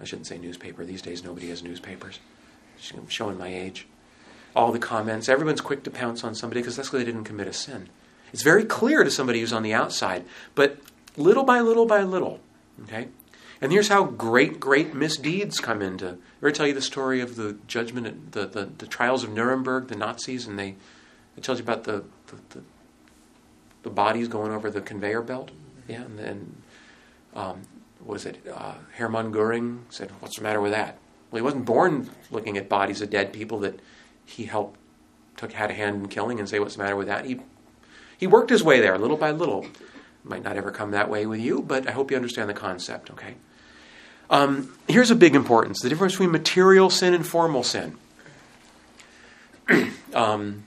[0.00, 0.84] I shouldn't say newspaper.
[0.84, 2.18] These days, nobody has newspapers.
[2.96, 3.86] I'm showing my age.
[4.54, 5.28] All the comments.
[5.28, 7.88] Everyone's quick to pounce on somebody because that's because they didn't commit a sin.
[8.32, 10.78] It's very clear to somebody who's on the outside, but
[11.16, 12.40] little by little by little,
[12.82, 13.08] okay?
[13.60, 16.18] And here's how great, great misdeeds come into.
[16.40, 19.88] Ever tell you the story of the judgment, at the, the, the trials of Nuremberg,
[19.88, 20.74] the Nazis, and they,
[21.36, 22.64] it tells you about the, the, the,
[23.84, 25.50] the bodies going over the conveyor belt?
[25.88, 26.56] Yeah, and, then
[27.34, 27.62] um,
[28.04, 30.98] was it uh, Hermann Goering said, "What's the matter with that?"
[31.30, 33.80] Well, he wasn't born looking at bodies of dead people that
[34.24, 34.78] he helped
[35.36, 37.40] took had a hand in killing and say, "What's the matter with that?" He
[38.16, 39.66] he worked his way there, little by little.
[40.22, 43.10] Might not ever come that way with you, but I hope you understand the concept.
[43.10, 43.34] Okay.
[44.30, 47.96] Um, here's a big importance: the difference between material sin and formal sin.
[50.14, 50.64] um,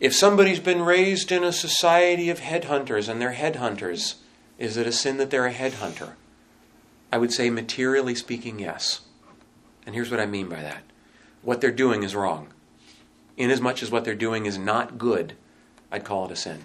[0.00, 4.16] if somebody's been raised in a society of headhunters and they're headhunters,
[4.58, 6.14] is it a sin that they're a headhunter?
[7.12, 9.02] I would say, materially speaking, yes.
[9.84, 10.82] And here's what I mean by that
[11.42, 12.48] what they're doing is wrong.
[13.36, 15.34] Inasmuch as what they're doing is not good,
[15.90, 16.64] I'd call it a sin.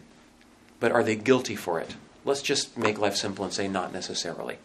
[0.80, 1.96] But are they guilty for it?
[2.26, 4.58] Let's just make life simple and say not necessarily.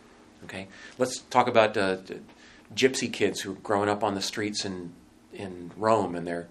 [0.44, 0.68] Okay?
[0.98, 1.98] Let's talk about uh,
[2.74, 4.92] gypsy kids who are growing up on the streets in,
[5.32, 6.48] in Rome, and they're,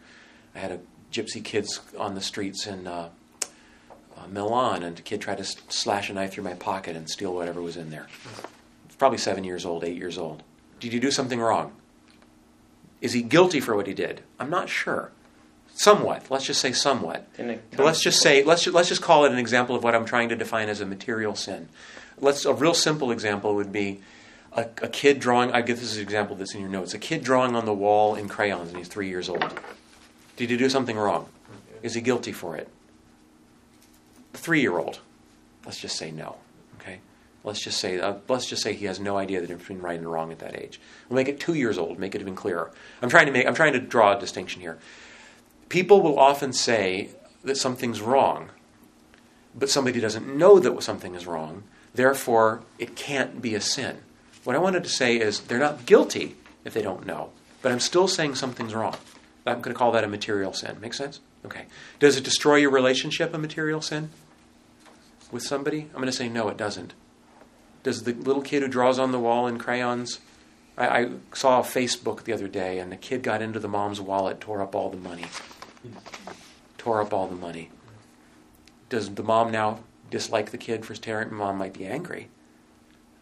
[0.55, 0.79] I had a
[1.11, 3.09] gypsy kids on the streets in uh,
[4.17, 7.33] uh, Milan, and a kid tried to slash a knife through my pocket and steal
[7.33, 8.07] whatever was in there.
[8.97, 10.43] Probably seven years old, eight years old.
[10.79, 11.73] Did you do something wrong?
[13.01, 14.21] Is he guilty for what he did?
[14.39, 15.11] I'm not sure.
[15.73, 16.29] Somewhat.
[16.29, 17.27] Let's just say somewhat.
[17.75, 20.05] But let's just say let's just, let's just call it an example of what I'm
[20.05, 21.69] trying to define as a material sin.
[22.19, 24.01] Let's a real simple example would be
[24.53, 25.51] a, a kid drawing.
[25.51, 26.93] I get this as an example that's in your notes.
[26.93, 29.59] A kid drawing on the wall in crayons, and he's three years old.
[30.35, 31.27] Did he do something wrong?
[31.81, 32.69] Is he guilty for it?
[34.33, 34.99] three year old,
[35.65, 36.37] let's just say no.
[37.43, 39.97] Let's just say uh, let's just say he has no idea the difference between right
[39.97, 40.79] and wrong at that age.
[41.09, 41.97] We'll make it two years old.
[41.97, 42.71] Make it even clearer.
[43.01, 44.77] I'm trying to make I'm trying to draw a distinction here.
[45.69, 47.09] People will often say
[47.43, 48.49] that something's wrong,
[49.55, 51.63] but somebody doesn't know that something is wrong.
[51.93, 53.97] Therefore, it can't be a sin.
[54.43, 57.79] What I wanted to say is they're not guilty if they don't know, but I'm
[57.79, 58.97] still saying something's wrong.
[59.45, 60.77] I'm going to call that a material sin.
[60.79, 61.19] Make sense?
[61.45, 61.65] Okay.
[61.99, 64.11] Does it destroy your relationship, a material sin?
[65.31, 65.81] With somebody?
[65.81, 66.93] I'm going to say no, it doesn't.
[67.83, 70.19] Does the little kid who draws on the wall in crayons?
[70.77, 73.99] I, I saw a Facebook the other day, and the kid got into the mom's
[73.99, 75.25] wallet, tore up all the money.
[76.77, 77.69] Tore up all the money.
[78.89, 81.33] Does the mom now dislike the kid for tearing?
[81.33, 82.29] Mom might be angry,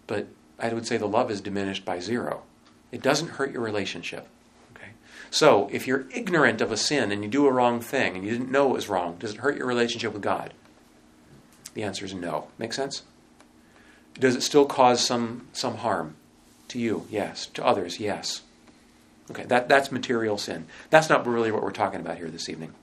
[0.07, 2.43] but I would say the love is diminished by zero.
[2.91, 4.27] It doesn't hurt your relationship.
[4.75, 4.91] Okay?
[5.29, 8.31] So, if you're ignorant of a sin and you do a wrong thing and you
[8.31, 10.53] didn't know it was wrong, does it hurt your relationship with God?
[11.75, 12.47] The answer is no.
[12.57, 13.03] Make sense?
[14.19, 16.15] Does it still cause some, some harm?
[16.69, 17.47] To you, yes.
[17.47, 18.41] To others, yes.
[19.31, 20.65] Okay, that, that's material sin.
[20.89, 22.73] That's not really what we're talking about here this evening.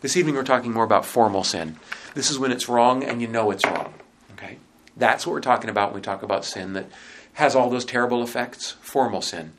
[0.00, 1.76] This evening we're talking more about formal sin.
[2.14, 3.94] This is when it's wrong and you know it's wrong.
[4.34, 4.58] Okay?
[4.96, 6.86] That's what we're talking about when we talk about sin that
[7.34, 8.72] has all those terrible effects.
[8.80, 9.52] Formal sin.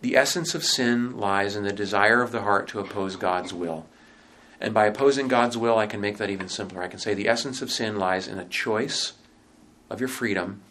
[0.00, 3.86] The essence of sin lies in the desire of the heart to oppose God's will.
[4.60, 6.82] And by opposing God's will, I can make that even simpler.
[6.82, 9.14] I can say the essence of sin lies in a choice
[9.90, 10.62] of your freedom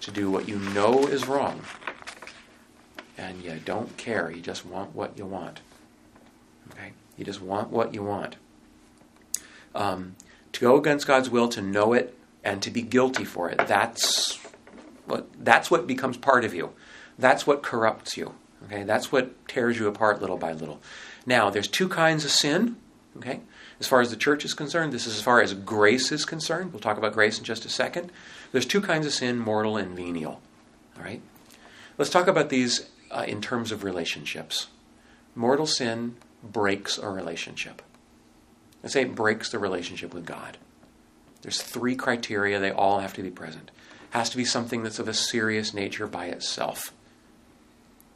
[0.00, 1.60] to do what you know is wrong.
[3.18, 4.30] And you don't care.
[4.30, 5.60] You just want what you want.
[6.72, 6.92] Okay?
[7.16, 8.36] You just want what you want.
[9.74, 10.16] Um,
[10.52, 14.38] to go against God's will, to know it, and to be guilty for it, that's
[15.06, 16.70] what, that's what becomes part of you.
[17.18, 18.34] That's what corrupts you.
[18.64, 20.80] Okay, that's what tears you apart little by little.
[21.24, 22.76] Now, there's two kinds of sin.
[23.16, 23.40] Okay,
[23.80, 26.72] as far as the church is concerned, this is as far as grace is concerned.
[26.72, 28.10] We'll talk about grace in just a second.
[28.56, 30.40] There's two kinds of sin: mortal and venial.
[30.96, 31.20] All right.
[31.98, 34.68] Let's talk about these uh, in terms of relationships.
[35.34, 37.82] Mortal sin breaks a relationship.
[38.82, 40.56] Let's say it breaks the relationship with God.
[41.42, 43.70] There's three criteria; they all have to be present.
[44.08, 46.94] Has to be something that's of a serious nature by itself.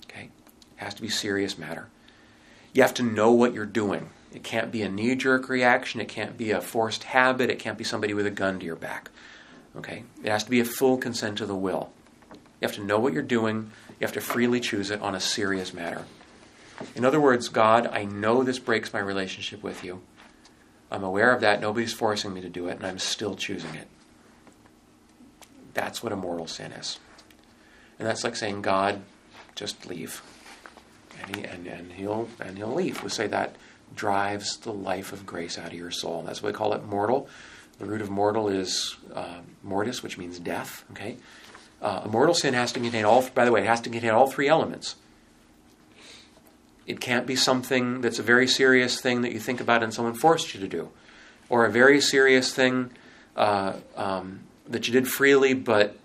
[0.09, 0.31] It
[0.77, 1.89] has to be serious matter.
[2.73, 4.09] You have to know what you're doing.
[4.33, 6.01] It can't be a knee jerk reaction.
[6.01, 7.51] It can't be a forced habit.
[7.51, 9.11] It can't be somebody with a gun to your back.
[9.77, 10.05] Okay?
[10.23, 11.91] It has to be a full consent to the will.
[12.33, 13.71] You have to know what you're doing.
[13.99, 16.05] You have to freely choose it on a serious matter.
[16.95, 20.01] In other words, God, I know this breaks my relationship with you.
[20.91, 21.61] I'm aware of that.
[21.61, 23.87] Nobody's forcing me to do it, and I'm still choosing it.
[25.73, 26.99] That's what a mortal sin is.
[27.99, 29.03] And that's like saying, God,
[29.55, 30.23] just leave.
[31.23, 33.03] And, he, and, and, he'll, and he'll leave.
[33.03, 33.57] We say that
[33.95, 36.23] drives the life of grace out of your soul.
[36.23, 37.29] That's why we call it mortal.
[37.81, 40.85] The root of mortal is uh, mortis, which means death.
[40.93, 41.17] Okay,
[41.81, 43.27] uh, a mortal sin has to contain all.
[43.35, 44.97] By the way, it has to contain all three elements.
[46.87, 50.13] It can't be something that's a very serious thing that you think about and someone
[50.13, 50.91] forced you to do,
[51.49, 52.91] or a very serious thing
[53.35, 55.97] uh, um, that you did freely, but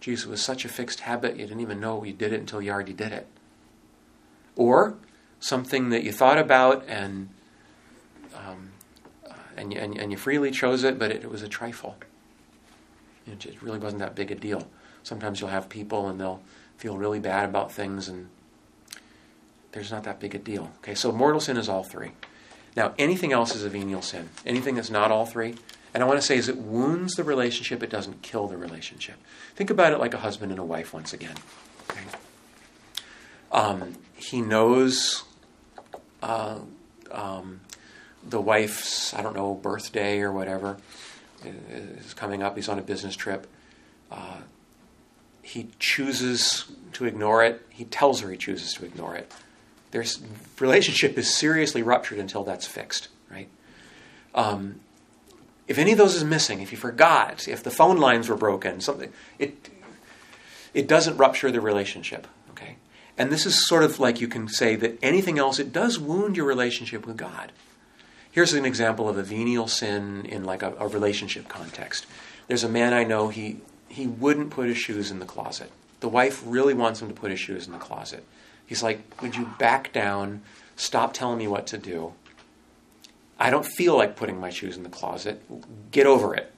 [0.00, 2.62] geez, it was such a fixed habit you didn't even know you did it until
[2.62, 3.26] you already did it.
[4.54, 4.94] Or
[5.40, 7.30] something that you thought about and
[9.62, 11.96] and, you, and, and, you freely chose it, but it, it was a trifle.
[13.26, 14.68] It, really wasn't that big a deal.
[15.04, 16.42] Sometimes you'll have people and they'll
[16.76, 18.28] feel really bad about things, and
[19.70, 20.72] there's not that big a deal.
[20.78, 22.10] Okay, so mortal sin is all three.
[22.76, 24.30] Now, anything else is a venial sin.
[24.44, 25.54] Anything that's not all three.
[25.94, 29.16] And I want to say is it wounds the relationship, it doesn't kill the relationship.
[29.54, 31.36] Think about it like a husband and a wife once again.
[31.90, 32.00] Okay?
[33.52, 35.24] Um, he knows
[36.22, 36.60] uh,
[37.10, 37.60] um,
[38.28, 40.78] the wife's, I don't know, birthday or whatever
[41.44, 42.56] is coming up.
[42.56, 43.46] He's on a business trip.
[44.10, 44.38] Uh,
[45.42, 47.66] he chooses to ignore it.
[47.70, 49.32] He tells her he chooses to ignore it.
[49.90, 50.04] Their
[50.60, 53.48] relationship is seriously ruptured until that's fixed, right?
[54.34, 54.80] Um,
[55.68, 58.80] if any of those is missing, if you forgot, if the phone lines were broken,
[58.80, 59.68] something, it
[60.74, 62.26] it doesn't rupture the relationship.
[62.50, 62.76] okay?
[63.18, 66.36] And this is sort of like you can say that anything else, it does wound
[66.36, 67.52] your relationship with God.
[68.32, 72.06] Here's an example of a venial sin in like a, a relationship context.
[72.48, 75.70] There's a man I know, he, he wouldn't put his shoes in the closet.
[76.00, 78.24] The wife really wants him to put his shoes in the closet.
[78.66, 80.42] He's like, Would you back down?
[80.76, 82.14] Stop telling me what to do.
[83.38, 85.42] I don't feel like putting my shoes in the closet.
[85.90, 86.52] Get over it.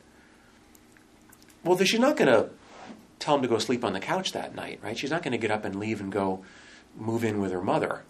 [1.65, 2.51] Well, she's not going to
[3.19, 4.97] tell him to go sleep on the couch that night, right?
[4.97, 6.45] She's not going to get up and leave and go
[6.97, 8.03] move in with her mother.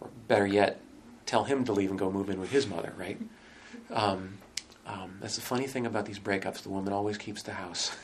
[0.00, 0.80] Or better yet,
[1.26, 3.18] tell him to leave and go move in with his mother, right?
[3.90, 4.38] Um,
[4.86, 6.62] um, that's the funny thing about these breakups.
[6.62, 7.96] The woman always keeps the house.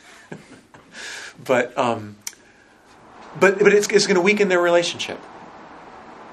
[1.45, 2.17] but, um,
[3.39, 5.19] but, but it's, it's going to weaken their relationship.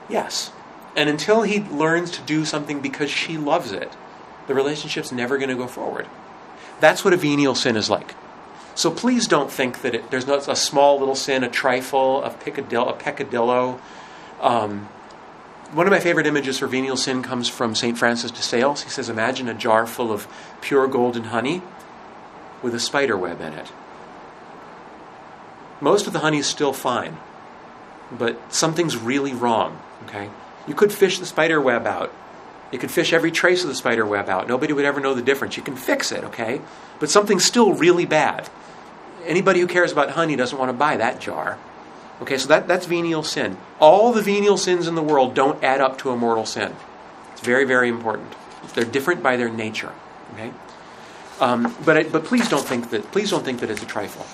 [0.09, 0.51] Yes.
[0.95, 3.91] And until he learns to do something because she loves it,
[4.47, 6.07] the relationship's never going to go forward.
[6.79, 8.15] That's what a venial sin is like.
[8.75, 12.29] So please don't think that it, there's not a small little sin, a trifle, a
[12.29, 12.89] peccadillo.
[12.89, 13.79] A peccadillo.
[14.41, 14.89] Um,
[15.73, 17.97] one of my favorite images for venial sin comes from St.
[17.97, 18.83] Francis de Sales.
[18.83, 20.27] He says, Imagine a jar full of
[20.61, 21.61] pure golden honey
[22.61, 23.71] with a spider web in it.
[25.81, 27.17] Most of the honey is still fine,
[28.11, 30.29] but something's really wrong, okay?
[30.67, 32.13] You could fish the spider web out.
[32.71, 34.47] You could fish every trace of the spider web out.
[34.47, 35.57] Nobody would ever know the difference.
[35.57, 36.61] You can fix it, okay?
[36.99, 38.49] But something's still really bad
[39.25, 41.57] anybody who cares about honey doesn't want to buy that jar.
[42.21, 43.57] Okay, so that, that's venial sin.
[43.79, 46.75] All the venial sins in the world don't add up to a mortal sin.
[47.33, 48.33] It's very, very important.
[48.73, 49.91] They're different by their nature.
[50.33, 50.51] Okay,
[51.39, 54.25] um, but I, but please don't think that please don't think that it's a trifle.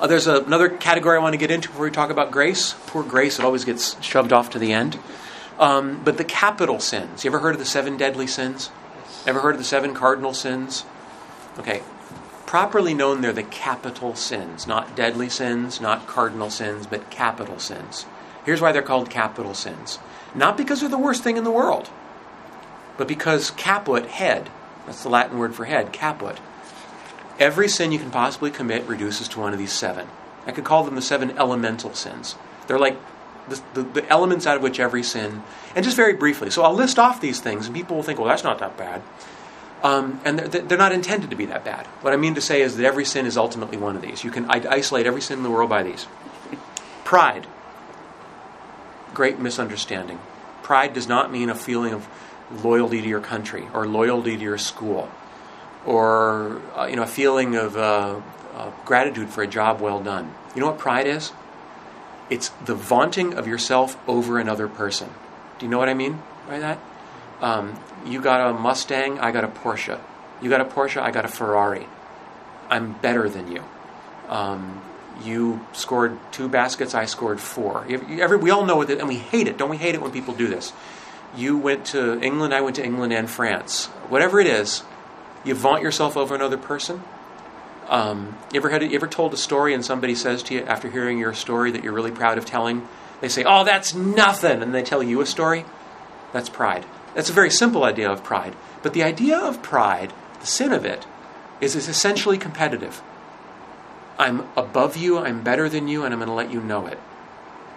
[0.00, 2.74] Uh, there's a, another category I want to get into before we talk about grace.
[2.86, 4.98] Poor grace, it always gets shoved off to the end.
[5.58, 7.24] Um, but the capital sins.
[7.24, 8.70] You ever heard of the seven deadly sins?
[9.26, 10.84] Ever heard of the seven cardinal sins?
[11.58, 11.82] Okay,
[12.46, 18.06] properly known, they're the capital sins, not deadly sins, not cardinal sins, but capital sins.
[18.44, 19.98] Here's why they're called capital sins.
[20.34, 21.90] Not because they're the worst thing in the world,
[22.96, 24.48] but because caput, head,
[24.86, 26.38] that's the Latin word for head, caput.
[27.38, 30.06] Every sin you can possibly commit reduces to one of these seven.
[30.46, 32.36] I could call them the seven elemental sins.
[32.66, 32.96] They're like
[33.48, 35.42] the, the, the, elements out of which every sin,
[35.74, 36.50] and just very briefly.
[36.50, 39.02] So I'll list off these things, and people will think, well, that's not that bad.
[39.82, 41.86] Um, and they're, they're, not intended to be that bad.
[42.00, 44.24] What I mean to say is that every sin is ultimately one of these.
[44.24, 46.06] You can isolate every sin in the world by these.
[47.04, 47.46] Pride.
[49.12, 50.18] Great misunderstanding.
[50.62, 52.08] Pride does not mean a feeling of
[52.64, 55.10] loyalty to your country or loyalty to your school
[55.86, 58.20] or uh, you know a feeling of uh,
[58.54, 60.34] uh, gratitude for a job well done.
[60.54, 61.32] You know what pride is?
[62.28, 65.10] It's the vaunting of yourself over another person.
[65.58, 66.78] Do you know what I mean by that?
[67.46, 70.00] Um, you got a Mustang, I got a Porsche.
[70.42, 71.86] You got a Porsche, I got a Ferrari.
[72.68, 73.62] I'm better than you.
[74.28, 74.82] Um,
[75.22, 77.86] you scored two baskets, I scored four.
[77.88, 79.56] Every, we all know it, and we hate it.
[79.58, 80.72] Don't we hate it when people do this?
[81.36, 83.86] You went to England, I went to England and France.
[84.08, 84.82] Whatever it is,
[85.44, 87.04] you vaunt yourself over another person.
[87.88, 90.90] Um, you ever had you ever told a story and somebody says to you after
[90.90, 92.88] hearing your story that you're really proud of telling?
[93.20, 95.64] They say, "Oh, that's nothing," and they tell you a story.
[96.32, 96.84] That's pride.
[97.16, 98.54] That's a very simple idea of pride.
[98.82, 101.06] But the idea of pride, the sin of it,
[101.62, 103.00] is it's essentially competitive.
[104.18, 107.00] I'm above you, I'm better than you, and I'm going to let you know it.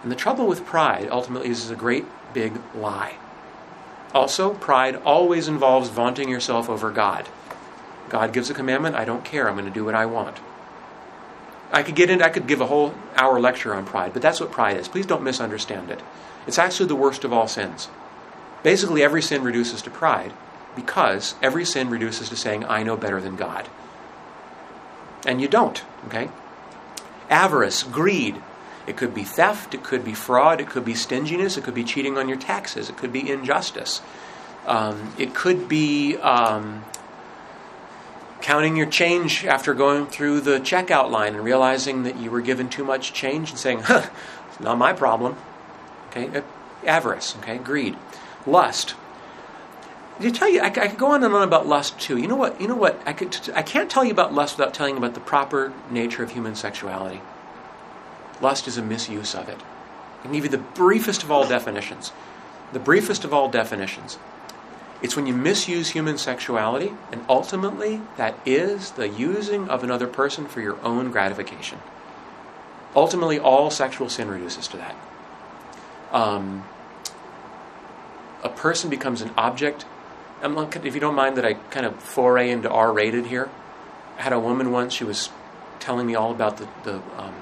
[0.02, 3.14] And the trouble with pride ultimately is a great big lie.
[4.12, 7.26] Also, pride always involves vaunting yourself over God.
[8.10, 10.38] God gives a commandment, I don't care, I'm going to do what I want.
[11.72, 14.40] I could get in, I could give a whole hour lecture on pride, but that's
[14.40, 14.88] what pride is.
[14.88, 16.02] Please don't misunderstand it.
[16.46, 17.88] It's actually the worst of all sins.
[18.62, 20.32] Basically, every sin reduces to pride
[20.76, 23.68] because every sin reduces to saying, I know better than God.
[25.26, 26.30] And you don't, okay?
[27.28, 28.40] Avarice, greed.
[28.86, 31.84] It could be theft, it could be fraud, it could be stinginess, it could be
[31.84, 34.00] cheating on your taxes, it could be injustice.
[34.66, 36.84] Um, it could be um,
[38.40, 42.68] counting your change after going through the checkout line and realizing that you were given
[42.68, 44.08] too much change and saying, huh,
[44.48, 45.36] it's not my problem.
[46.08, 46.42] Okay,
[46.84, 47.96] avarice, okay, greed,
[48.46, 48.94] lust.
[50.20, 50.60] Did I tell you?
[50.60, 52.18] I, I, could go on and on about lust too.
[52.18, 52.60] You know what?
[52.60, 53.00] You know what?
[53.06, 53.50] I could.
[53.54, 56.54] I can't tell you about lust without telling you about the proper nature of human
[56.54, 57.22] sexuality.
[58.40, 59.58] Lust is a misuse of it.
[60.20, 62.12] I can give you the briefest of all definitions.
[62.72, 64.18] The briefest of all definitions.
[65.02, 70.46] It's when you misuse human sexuality, and ultimately, that is the using of another person
[70.46, 71.78] for your own gratification.
[72.94, 74.94] Ultimately, all sexual sin reduces to that.
[76.12, 76.64] Um,
[78.42, 79.84] a person becomes an object.
[80.42, 83.50] if you don't mind that I kind of foray into R rated here,
[84.18, 85.30] I had a woman once, she was
[85.78, 87.34] telling me all about the, the, um,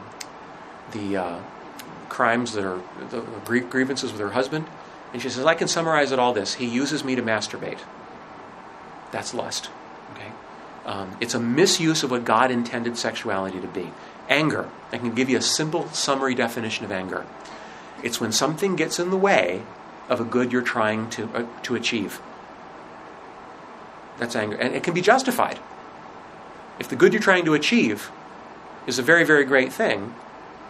[0.93, 1.41] the uh,
[2.09, 2.81] crimes that are,
[3.11, 3.21] the
[3.69, 4.67] grievances with her husband.
[5.13, 6.55] And she says, I can summarize it all this.
[6.55, 7.79] He uses me to masturbate.
[9.11, 9.71] That's lust.
[10.13, 10.31] Okay?
[10.85, 13.91] Um, it's a misuse of what God intended sexuality to be.
[14.29, 14.69] Anger.
[14.93, 17.27] I can give you a simple summary definition of anger.
[18.03, 19.63] It's when something gets in the way
[20.09, 22.21] of a good you're trying to, uh, to achieve.
[24.19, 24.57] That's anger.
[24.57, 25.59] And it can be justified.
[26.79, 28.11] If the good you're trying to achieve
[28.87, 30.15] is a very, very great thing,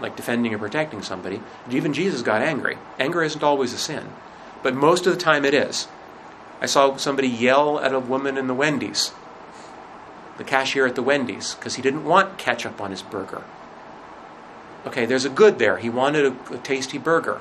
[0.00, 2.78] like defending or protecting somebody, even Jesus got angry.
[2.98, 4.08] Anger isn't always a sin
[4.62, 5.88] but most of the time it is.
[6.60, 9.12] I saw somebody yell at a woman in the Wendy's,
[10.36, 13.44] the cashier at the Wendy's, because he didn't want ketchup on his burger.
[14.86, 15.78] Okay, there's a good there.
[15.78, 17.40] He wanted a, a, tasty burger.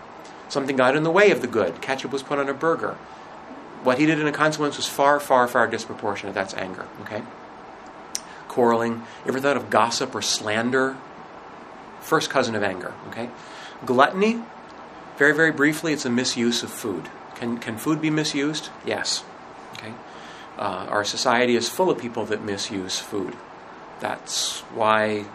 [0.49, 1.81] Something got in the way of the good.
[1.81, 2.93] Ketchup was put on a burger.
[3.83, 6.33] What he did in a consequence was far, far, far disproportionate.
[6.33, 6.87] That's anger.
[7.01, 7.21] Okay?
[8.47, 9.03] Quarreling.
[9.25, 10.97] Ever thought of gossip or slander?
[11.99, 12.93] First cousin of anger.
[13.09, 13.29] Okay?
[13.85, 14.41] Gluttony
[15.17, 17.09] very, very briefly, it's a misuse of food.
[17.35, 18.69] Can, can food be misused?
[18.85, 19.23] Yes.
[19.73, 19.93] Okay.
[20.57, 23.35] Uh, our society is full of people that misuse food.
[23.99, 25.25] That's why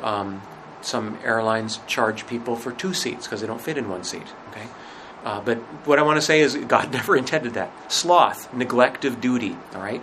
[0.00, 0.42] um,
[0.80, 4.26] some airlines charge people for two seats because they don't fit in one seat.
[4.50, 4.66] Okay.
[5.24, 7.92] Uh, but what I want to say is God never intended that.
[7.92, 9.56] Sloth, neglect of duty.
[9.74, 10.02] All right.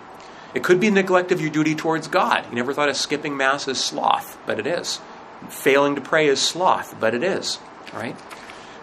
[0.54, 2.46] It could be neglect of your duty towards God.
[2.50, 5.00] You never thought of skipping mass as sloth, but it is.
[5.50, 7.58] Failing to pray is sloth, but it is.
[7.94, 8.16] All right.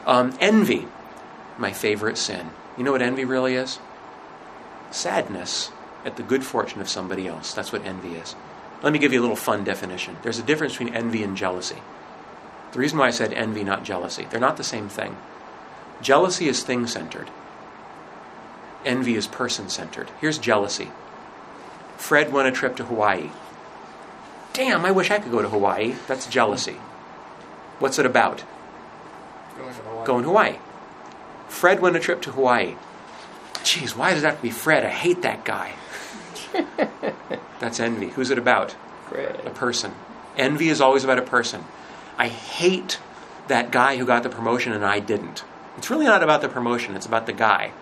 [0.07, 0.89] Um, envy,
[1.59, 2.51] my favorite sin.
[2.77, 3.79] You know what envy really is?
[4.91, 5.71] Sadness
[6.05, 7.53] at the good fortune of somebody else.
[7.53, 8.35] That's what envy is.
[8.83, 10.17] Let me give you a little fun definition.
[10.23, 11.83] There's a difference between envy and jealousy.
[12.73, 15.17] The reason why I said envy, not jealousy, they're not the same thing.
[16.01, 17.31] Jealousy is thing centered,
[18.85, 20.11] envy is person centered.
[20.21, 20.91] Here's jealousy
[22.01, 23.31] Fred won a trip to Hawaii.
[24.55, 25.95] Damn, I wish I could go to Hawaii.
[26.09, 26.77] That's jealousy.
[27.79, 28.43] What's it about?
[30.07, 30.57] Going to Hawaii.
[31.49, 32.77] Fred went a trip to Hawaii.
[33.63, 34.85] Geez, why does that have to be Fred?
[34.85, 35.73] I hate that guy.
[37.61, 38.09] That's envy.
[38.09, 38.77] Who's it about?
[39.13, 39.95] A person.
[40.37, 41.65] Envy is always about a person.
[42.17, 42.99] I hate
[43.49, 45.45] that guy who got the promotion and I didn't.
[45.77, 47.73] It's really not about the promotion, it's about the guy.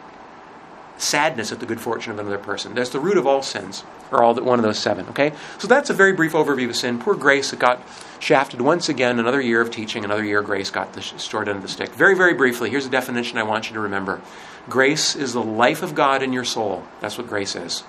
[0.96, 2.74] Sadness at the good fortune of another person.
[2.74, 5.06] That's the root of all sins, or all that one of those seven.
[5.10, 5.32] Okay?
[5.58, 6.98] So that's a very brief overview of sin.
[6.98, 7.80] Poor Grace that got
[8.18, 9.18] shafted once again.
[9.18, 11.90] Another year of teaching, another year of grace got the short end of the stick.
[11.90, 14.20] Very, very briefly, here's a definition I want you to remember
[14.68, 16.84] Grace is the life of God in your soul.
[17.00, 17.84] That's what grace is.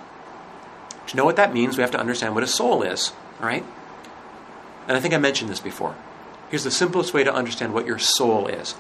[1.09, 3.65] To know what that means, we have to understand what a soul is, all right?
[4.87, 5.95] And I think I mentioned this before.
[6.51, 8.75] Here's the simplest way to understand what your soul is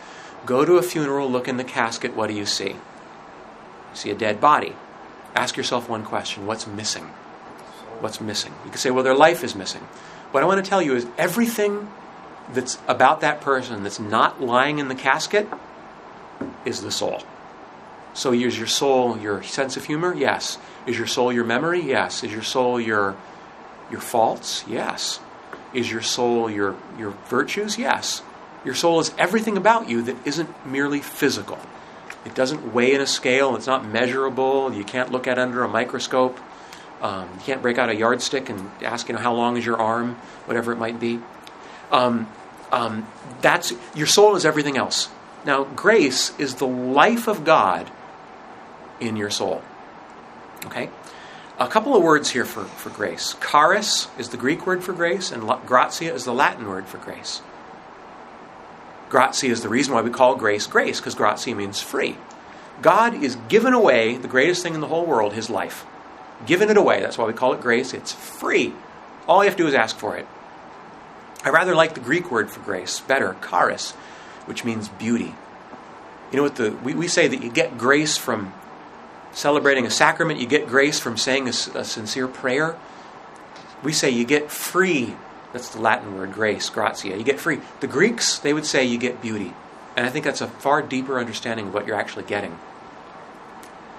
[0.45, 2.69] go to a funeral, look in the casket, what do you see?
[2.69, 4.75] You see a dead body.
[5.35, 7.05] Ask yourself one question what's missing?
[7.99, 8.53] What's missing?
[8.63, 9.81] You can say, well, their life is missing.
[10.31, 11.91] What I want to tell you is everything
[12.53, 15.47] that's about that person that's not lying in the casket
[16.63, 17.23] is the soul.
[18.19, 20.13] So is your soul your sense of humor?
[20.13, 20.57] Yes.
[20.85, 21.79] Is your soul your memory?
[21.79, 22.21] Yes.
[22.21, 23.15] Is your soul your
[23.89, 24.65] your faults?
[24.67, 25.21] Yes.
[25.73, 27.77] Is your soul your your virtues?
[27.77, 28.21] Yes.
[28.65, 31.59] Your soul is everything about you that isn't merely physical.
[32.25, 35.69] It doesn't weigh in a scale, it's not measurable, you can't look at under a
[35.69, 36.37] microscope.
[37.01, 39.77] Um, you can't break out a yardstick and ask, you know, how long is your
[39.77, 41.21] arm, whatever it might be.
[41.89, 42.29] Um,
[42.73, 43.07] um,
[43.39, 45.07] that's your soul is everything else.
[45.45, 47.89] Now, grace is the life of God
[48.99, 49.61] in your soul.
[50.65, 50.89] Okay?
[51.59, 53.35] A couple of words here for, for grace.
[53.51, 57.41] Charis is the Greek word for grace, and gratia is the Latin word for grace.
[59.09, 62.15] Gratia is the reason why we call grace grace, because gratia means free.
[62.81, 65.85] God is giving away the greatest thing in the whole world, his life.
[66.45, 67.01] Giving it away.
[67.01, 67.93] That's why we call it grace.
[67.93, 68.73] It's free.
[69.27, 70.25] All you have to do is ask for it.
[71.43, 73.91] I rather like the Greek word for grace better, charis,
[74.45, 75.35] which means beauty.
[76.31, 78.53] You know what the we, we say that you get grace from
[79.33, 82.77] celebrating a sacrament, you get grace from saying a, a sincere prayer.
[83.83, 85.15] We say you get free.
[85.53, 87.17] That's the Latin word, grace, gratia.
[87.17, 87.59] You get free.
[87.79, 89.53] The Greeks, they would say you get beauty.
[89.95, 92.57] And I think that's a far deeper understanding of what you're actually getting.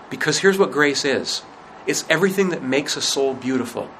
[0.08, 1.42] Because here's what grace is
[1.86, 3.90] it's everything that makes a soul beautiful.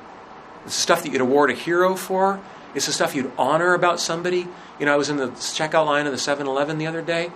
[0.65, 2.41] It's the stuff that you'd award a hero for,
[2.75, 4.47] it's the stuff you'd honor about somebody.
[4.79, 7.33] You know, I was in the checkout line of the 7 Eleven the other day,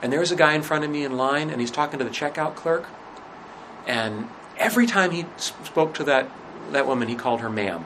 [0.00, 2.04] and there was a guy in front of me in line, and he's talking to
[2.04, 2.86] the checkout clerk.
[3.86, 6.30] And every time he spoke to that,
[6.72, 7.84] that woman, he called her ma'am.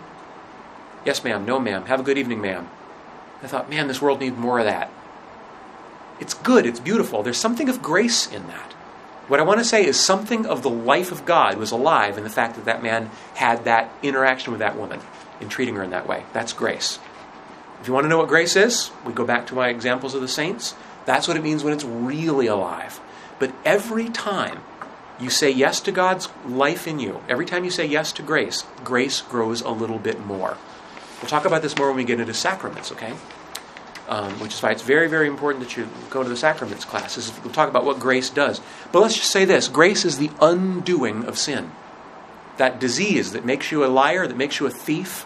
[1.05, 1.45] Yes, ma'am.
[1.45, 1.87] No, ma'am.
[1.87, 2.69] Have a good evening, ma'am.
[3.43, 4.91] I thought, man, this world needs more of that.
[6.21, 6.67] It's good.
[6.67, 7.23] It's beautiful.
[7.23, 8.73] There's something of grace in that.
[9.29, 12.25] What I want to say is something of the life of God was alive in
[12.25, 15.01] the fact that that man had that interaction with that woman
[15.41, 16.25] in treating her in that way.
[16.33, 16.99] That's grace.
[17.81, 20.21] If you want to know what grace is, we go back to my examples of
[20.21, 20.75] the saints.
[21.05, 23.01] That's what it means when it's really alive.
[23.39, 24.61] But every time
[25.23, 28.65] you say yes to God's life in you, every time you say yes to grace,
[28.83, 30.59] grace grows a little bit more.
[31.21, 33.15] We'll talk about this more when we get into sacraments, okay?
[34.09, 37.33] Um, which is why it's very, very important that you go to the sacraments classes.
[37.45, 38.61] We'll talk about what grace does.
[38.91, 41.71] But let's just say this grace is the undoing of sin.
[42.57, 45.25] That disease that makes you a liar, that makes you a thief,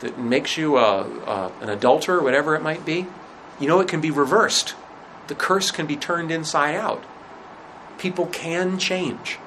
[0.00, 3.06] that makes you a, a, an adulterer, whatever it might be,
[3.60, 4.74] you know it can be reversed.
[5.26, 7.04] The curse can be turned inside out
[7.98, 9.38] people can change.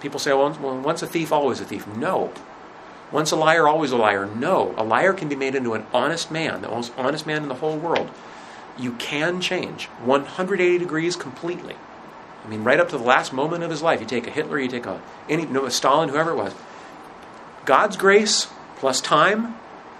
[0.00, 1.86] People say, well, once a thief, always a thief.
[1.86, 2.32] No.
[3.10, 4.26] Once a liar, always a liar.
[4.26, 4.74] No.
[4.76, 7.56] A liar can be made into an honest man, the most honest man in the
[7.56, 8.10] whole world.
[8.78, 11.74] You can change 180 degrees completely.
[12.44, 14.00] I mean, right up to the last moment of his life.
[14.00, 16.54] You take a Hitler, you take a, any, no, a Stalin, whoever it was.
[17.64, 18.46] God's grace
[18.76, 19.56] plus time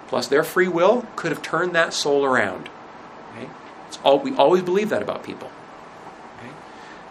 [0.07, 2.69] plus their free will could have turned that soul around.
[3.31, 3.49] Okay?
[3.87, 5.51] It's all, we always believe that about people.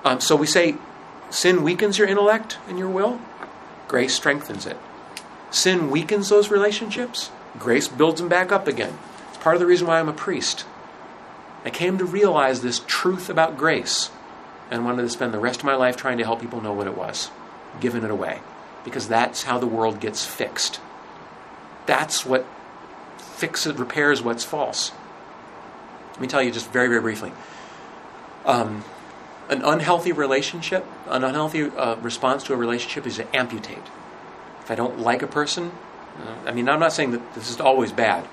[0.08, 0.74] Um, so we say
[1.28, 3.20] sin weakens your intellect and your will,
[3.88, 4.78] grace strengthens it.
[5.50, 8.98] Sin weakens those relationships, grace builds them back up again.
[9.28, 10.64] It's part of the reason why I'm a priest.
[11.62, 14.10] I came to realize this truth about grace
[14.70, 16.86] and wanted to spend the rest of my life trying to help people know what
[16.86, 17.30] it was,
[17.78, 18.40] giving it away.
[18.84, 20.80] Because that's how the world gets fixed.
[21.84, 22.46] That's what
[23.18, 24.90] fixes, repairs what's false.
[26.12, 27.32] Let me tell you just very, very briefly.
[28.46, 28.84] Um,
[29.48, 33.86] an unhealthy relationship, an unhealthy uh, response to a relationship is to amputate.
[34.60, 35.72] If I don't like a person,
[36.18, 38.28] uh, I mean, I'm not saying that this is always bad,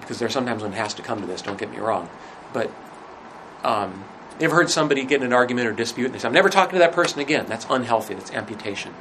[0.00, 2.08] because there's sometimes when it has to come to this, don't get me wrong.
[2.52, 2.70] But
[3.62, 4.04] um,
[4.40, 6.48] you ever heard somebody get in an argument or dispute and they say, I'm never
[6.48, 7.46] talking to that person again?
[7.46, 8.94] That's unhealthy, that's amputation.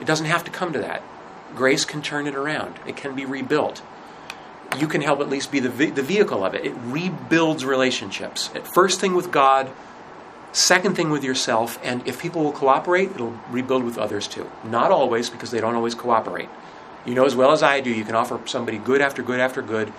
[0.00, 1.02] It doesn't have to come to that.
[1.54, 3.82] Grace can turn it around, it can be rebuilt.
[4.78, 6.64] You can help at least be the, the vehicle of it.
[6.64, 8.50] It rebuilds relationships.
[8.56, 9.70] At first thing with God,
[10.54, 14.48] Second thing with yourself, and if people will cooperate, it'll rebuild with others too.
[14.62, 16.48] Not always, because they don't always cooperate.
[17.04, 19.62] You know as well as I do, you can offer somebody good after good after
[19.62, 19.92] good,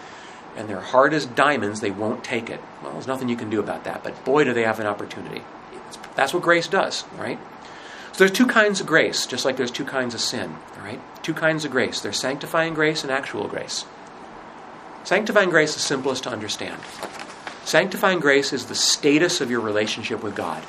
[0.55, 2.61] and they're hard as diamonds, they won't take it.
[2.81, 5.41] Well, there's nothing you can do about that, but boy, do they have an opportunity.
[6.15, 7.37] That's what grace does, right?
[8.13, 11.01] So there's two kinds of grace, just like there's two kinds of sin, all right?
[11.21, 11.99] Two kinds of grace.
[11.99, 13.83] There's sanctifying grace and actual grace.
[15.03, 16.79] Sanctifying grace is simplest to understand.
[17.65, 20.63] Sanctifying grace is the status of your relationship with God.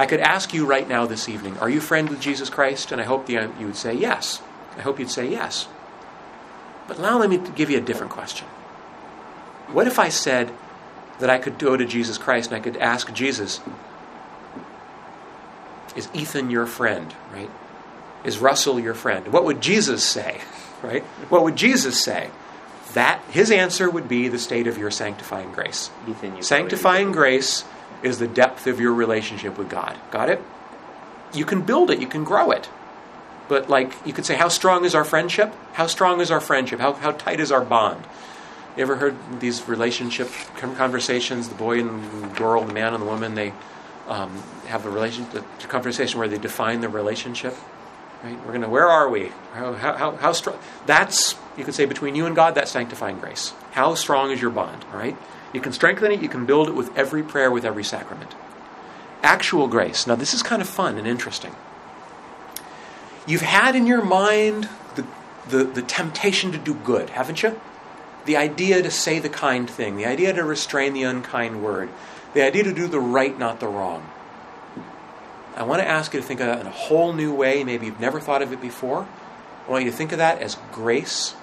[0.00, 2.90] I could ask you right now this evening, are you friend with Jesus Christ?
[2.90, 4.42] And I hope the, you would say yes.
[4.76, 5.68] I hope you'd say yes.
[6.88, 8.48] But now let me give you a different question.
[9.68, 10.52] What if I said
[11.20, 13.60] that I could go to Jesus Christ and I could ask Jesus,
[15.94, 17.50] is Ethan your friend, right?
[18.24, 19.28] Is Russell your friend?
[19.28, 20.40] What would Jesus say,
[20.82, 21.04] right?
[21.30, 22.30] What would Jesus say?
[22.94, 25.90] That his answer would be the state of your sanctifying grace.
[26.40, 27.64] sanctifying grace
[28.02, 29.98] is the depth of your relationship with God.
[30.10, 30.42] Got it?
[31.32, 32.68] You can build it, you can grow it.
[33.48, 35.54] But like you could say, how strong is our friendship?
[35.74, 36.80] How strong is our friendship?
[36.80, 38.04] How, how tight is our bond?
[38.76, 41.48] You ever heard these relationship conversations?
[41.48, 43.52] The boy and the girl, the man and the woman, they
[44.08, 47.54] um, have a relationship, a conversation where they define the relationship.
[48.24, 48.38] Right?
[48.38, 49.32] We're going to, where are we?
[49.52, 50.58] How, how, how, strong?
[50.86, 53.52] That's, you could say, between you and God, that's sanctifying grace.
[53.72, 54.82] How strong is your bond?
[54.90, 55.14] All right?
[55.52, 58.34] You can strengthen it, you can build it with every prayer, with every sacrament.
[59.22, 60.06] Actual grace.
[60.06, 61.54] Now, this is kind of fun and interesting.
[63.26, 65.06] You've had in your mind the,
[65.48, 67.60] the, the temptation to do good, haven't you?
[68.24, 71.90] The idea to say the kind thing, the idea to restrain the unkind word,
[72.32, 74.10] the idea to do the right, not the wrong.
[75.56, 77.62] I want to ask you to think of that in a whole new way.
[77.62, 79.06] Maybe you've never thought of it before.
[79.66, 81.34] I want you to think of that as grace.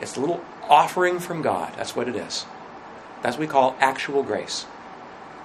[0.00, 1.74] It's a little offering from God.
[1.76, 2.44] That's what it is.
[3.22, 4.66] That's what we call actual grace.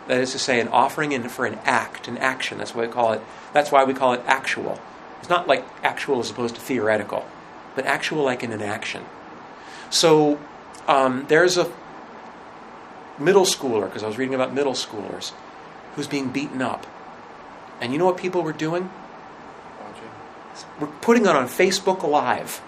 [0.07, 2.57] That is to say, an offering in for an act, an action.
[2.57, 3.21] That's why we call it.
[3.53, 4.79] That's why we call it actual.
[5.19, 7.25] It's not like actual as opposed to theoretical,
[7.75, 9.05] but actual like in an action.
[9.89, 10.39] So
[10.87, 11.71] um, there's a
[13.19, 15.33] middle schooler, because I was reading about middle schoolers,
[15.95, 16.87] who's being beaten up.
[17.81, 18.89] And you know what people were doing?
[20.79, 22.61] We're putting it on Facebook Live.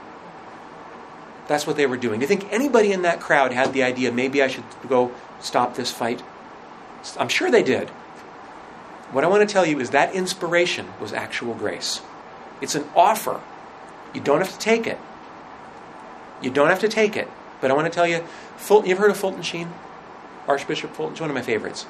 [1.48, 2.20] That's what they were doing.
[2.20, 5.76] Do you think anybody in that crowd had the idea maybe I should go stop
[5.76, 6.22] this fight?
[7.18, 7.90] I'm sure they did.
[9.12, 12.02] What I want to tell you is that inspiration was actual grace.
[12.62, 13.42] It's an offer.
[14.14, 15.00] You don't have to take it.
[16.42, 17.28] You don't have to take it.
[17.62, 18.24] But I want to tell you,
[18.58, 19.70] Fulton, you've heard of Fulton Sheen?
[20.48, 21.14] Archbishop Fulton?
[21.14, 21.86] It's one of my favorites.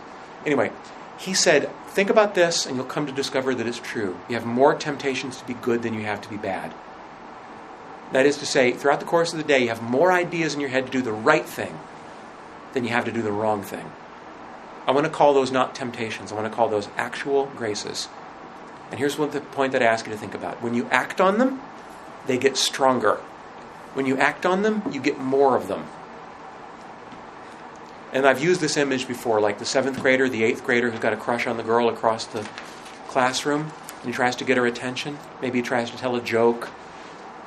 [0.46, 0.72] Anyway,
[1.20, 4.18] he said, Think about this, and you'll come to discover that it's true.
[4.30, 6.74] You have more temptations to be good than you have to be bad.
[8.14, 10.62] That is to say, throughout the course of the day, you have more ideas in
[10.62, 11.78] your head to do the right thing
[12.74, 13.92] than you have to do the wrong thing.
[14.88, 18.08] I want to call those not temptations, I want to call those actual graces.
[18.90, 20.62] And here's what the point that I ask you to think about.
[20.64, 21.62] When you act on them,
[22.28, 23.16] they get stronger.
[23.94, 25.86] When you act on them, you get more of them.
[28.12, 31.14] And I've used this image before, like the seventh grader, the eighth grader who's got
[31.14, 32.48] a crush on the girl across the
[33.08, 35.18] classroom, and he tries to get her attention.
[35.42, 36.70] Maybe he tries to tell a joke,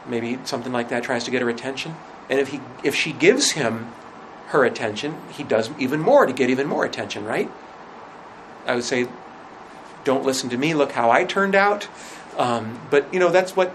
[0.06, 1.96] maybe something like that, tries to get her attention.
[2.30, 3.92] And if he if she gives him
[4.48, 7.50] her attention, he does even more to get even more attention, right?
[8.66, 9.08] I would say,
[10.04, 11.88] don't listen to me, look how I turned out.
[12.36, 13.72] Um, but, you know, that's what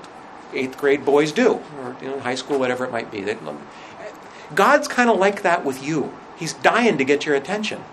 [0.53, 3.25] eighth grade boys do, or you know, high school, whatever it might be.
[4.55, 6.13] God's kind of like that with you.
[6.37, 7.83] He's dying to get your attention.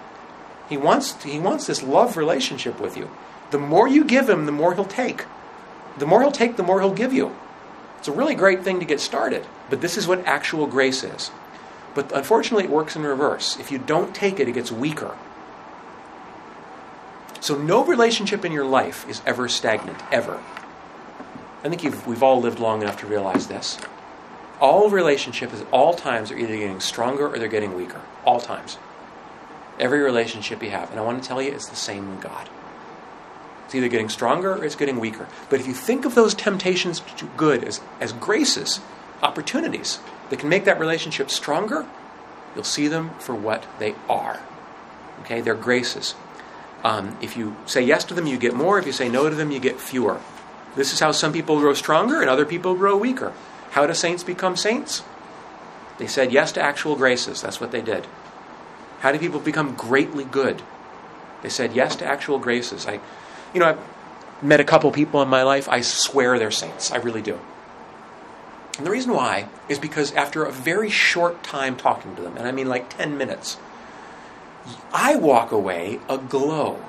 [0.68, 3.10] He wants, he wants this love relationship with you.
[3.50, 5.24] The more you give him, the more he'll take.
[5.98, 7.34] The more he'll take, the more he'll give you.
[7.98, 9.46] It's a really great thing to get started.
[9.70, 11.30] But this is what actual grace is.
[11.94, 13.58] But unfortunately, it works in reverse.
[13.58, 15.16] If you don't take it, it gets weaker.
[17.40, 20.42] So no relationship in your life is ever stagnant, ever.
[21.62, 23.78] I think we've all lived long enough to realize this.
[24.60, 28.00] All relationships, at all times, are either getting stronger or they're getting weaker.
[28.24, 28.78] All times.
[29.78, 30.90] Every relationship you have.
[30.90, 32.48] And I want to tell you, it's the same with God.
[33.66, 35.26] It's either getting stronger or it's getting weaker.
[35.50, 38.80] But if you think of those temptations to good as, as graces,
[39.22, 39.98] opportunities
[40.30, 41.86] that can make that relationship stronger,
[42.54, 44.40] you'll see them for what they are.
[45.20, 46.14] Okay, they're graces.
[46.84, 48.78] Um, if you say yes to them, you get more.
[48.78, 50.20] If you say no to them, you get fewer.
[50.76, 53.32] This is how some people grow stronger and other people grow weaker.
[53.74, 55.02] How do saints become saints?
[55.98, 57.42] They said yes to actual graces.
[57.42, 58.06] That's what they did.
[59.00, 60.62] How do people become greatly good?
[61.42, 62.86] They said yes to actual graces.
[62.86, 63.00] I,
[63.52, 63.80] you know, I've
[64.40, 65.68] met a couple people in my life.
[65.68, 66.92] I swear they're saints.
[66.92, 67.40] I really do.
[68.78, 72.46] And the reason why is because after a very short time talking to them, and
[72.46, 73.56] I mean like 10 minutes,
[74.92, 76.80] I walk away aglow.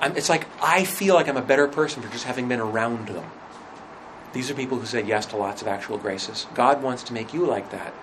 [0.00, 3.08] I'm, it's like I feel like I'm a better person for just having been around
[3.08, 3.24] them.
[4.34, 6.46] These are people who said yes to lots of actual graces.
[6.54, 7.94] God wants to make you like that.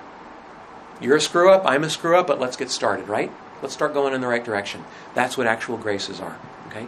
[1.01, 3.31] You're a screw up, I'm a screw up, but let's get started, right?
[3.61, 4.85] Let's start going in the right direction.
[5.13, 6.87] That's what actual graces are, okay?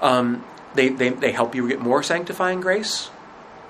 [0.00, 3.10] Um, they, they, they help you get more sanctifying grace.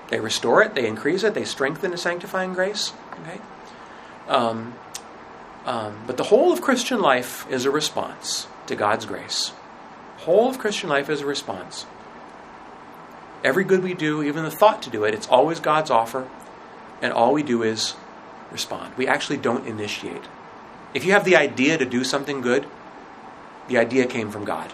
[0.07, 3.41] They restore it, they increase it, they strengthen the sanctifying grace, okay?
[4.29, 4.75] Um,
[5.65, 9.51] um, but the whole of Christian life is a response to God's grace.
[10.19, 11.85] Whole of Christian life is a response.
[13.43, 16.29] Every good we do, even the thought to do it, it's always God's offer,
[17.01, 17.95] and all we do is
[18.51, 18.93] respond.
[18.97, 20.23] We actually don't initiate.
[20.93, 22.67] If you have the idea to do something good,
[23.67, 24.71] the idea came from God.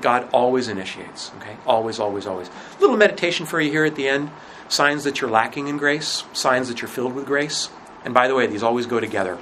[0.00, 1.56] God always initiates, okay?
[1.66, 2.48] Always, always, always.
[2.48, 4.30] A little meditation for you here at the end.
[4.68, 7.70] Signs that you're lacking in grace, signs that you're filled with grace.
[8.04, 9.38] And by the way, these always go together.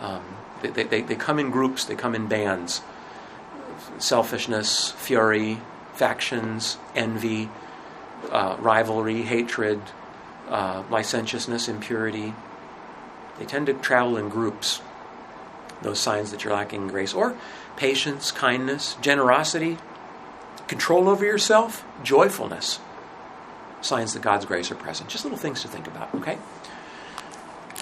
[0.00, 0.22] Um,
[0.62, 2.80] they, they, they come in groups, they come in bands.
[3.98, 5.60] Selfishness, fury,
[5.94, 7.48] factions, envy,
[8.30, 9.80] uh, rivalry, hatred,
[10.48, 12.34] uh, licentiousness, impurity.
[13.38, 14.80] They tend to travel in groups,
[15.82, 17.14] those signs that you're lacking in grace.
[17.14, 17.36] Or
[17.76, 19.78] patience, kindness, generosity,
[20.66, 22.78] control over yourself, joyfulness.
[23.80, 25.10] signs that God's grace are present.
[25.10, 26.38] Just little things to think about, okay?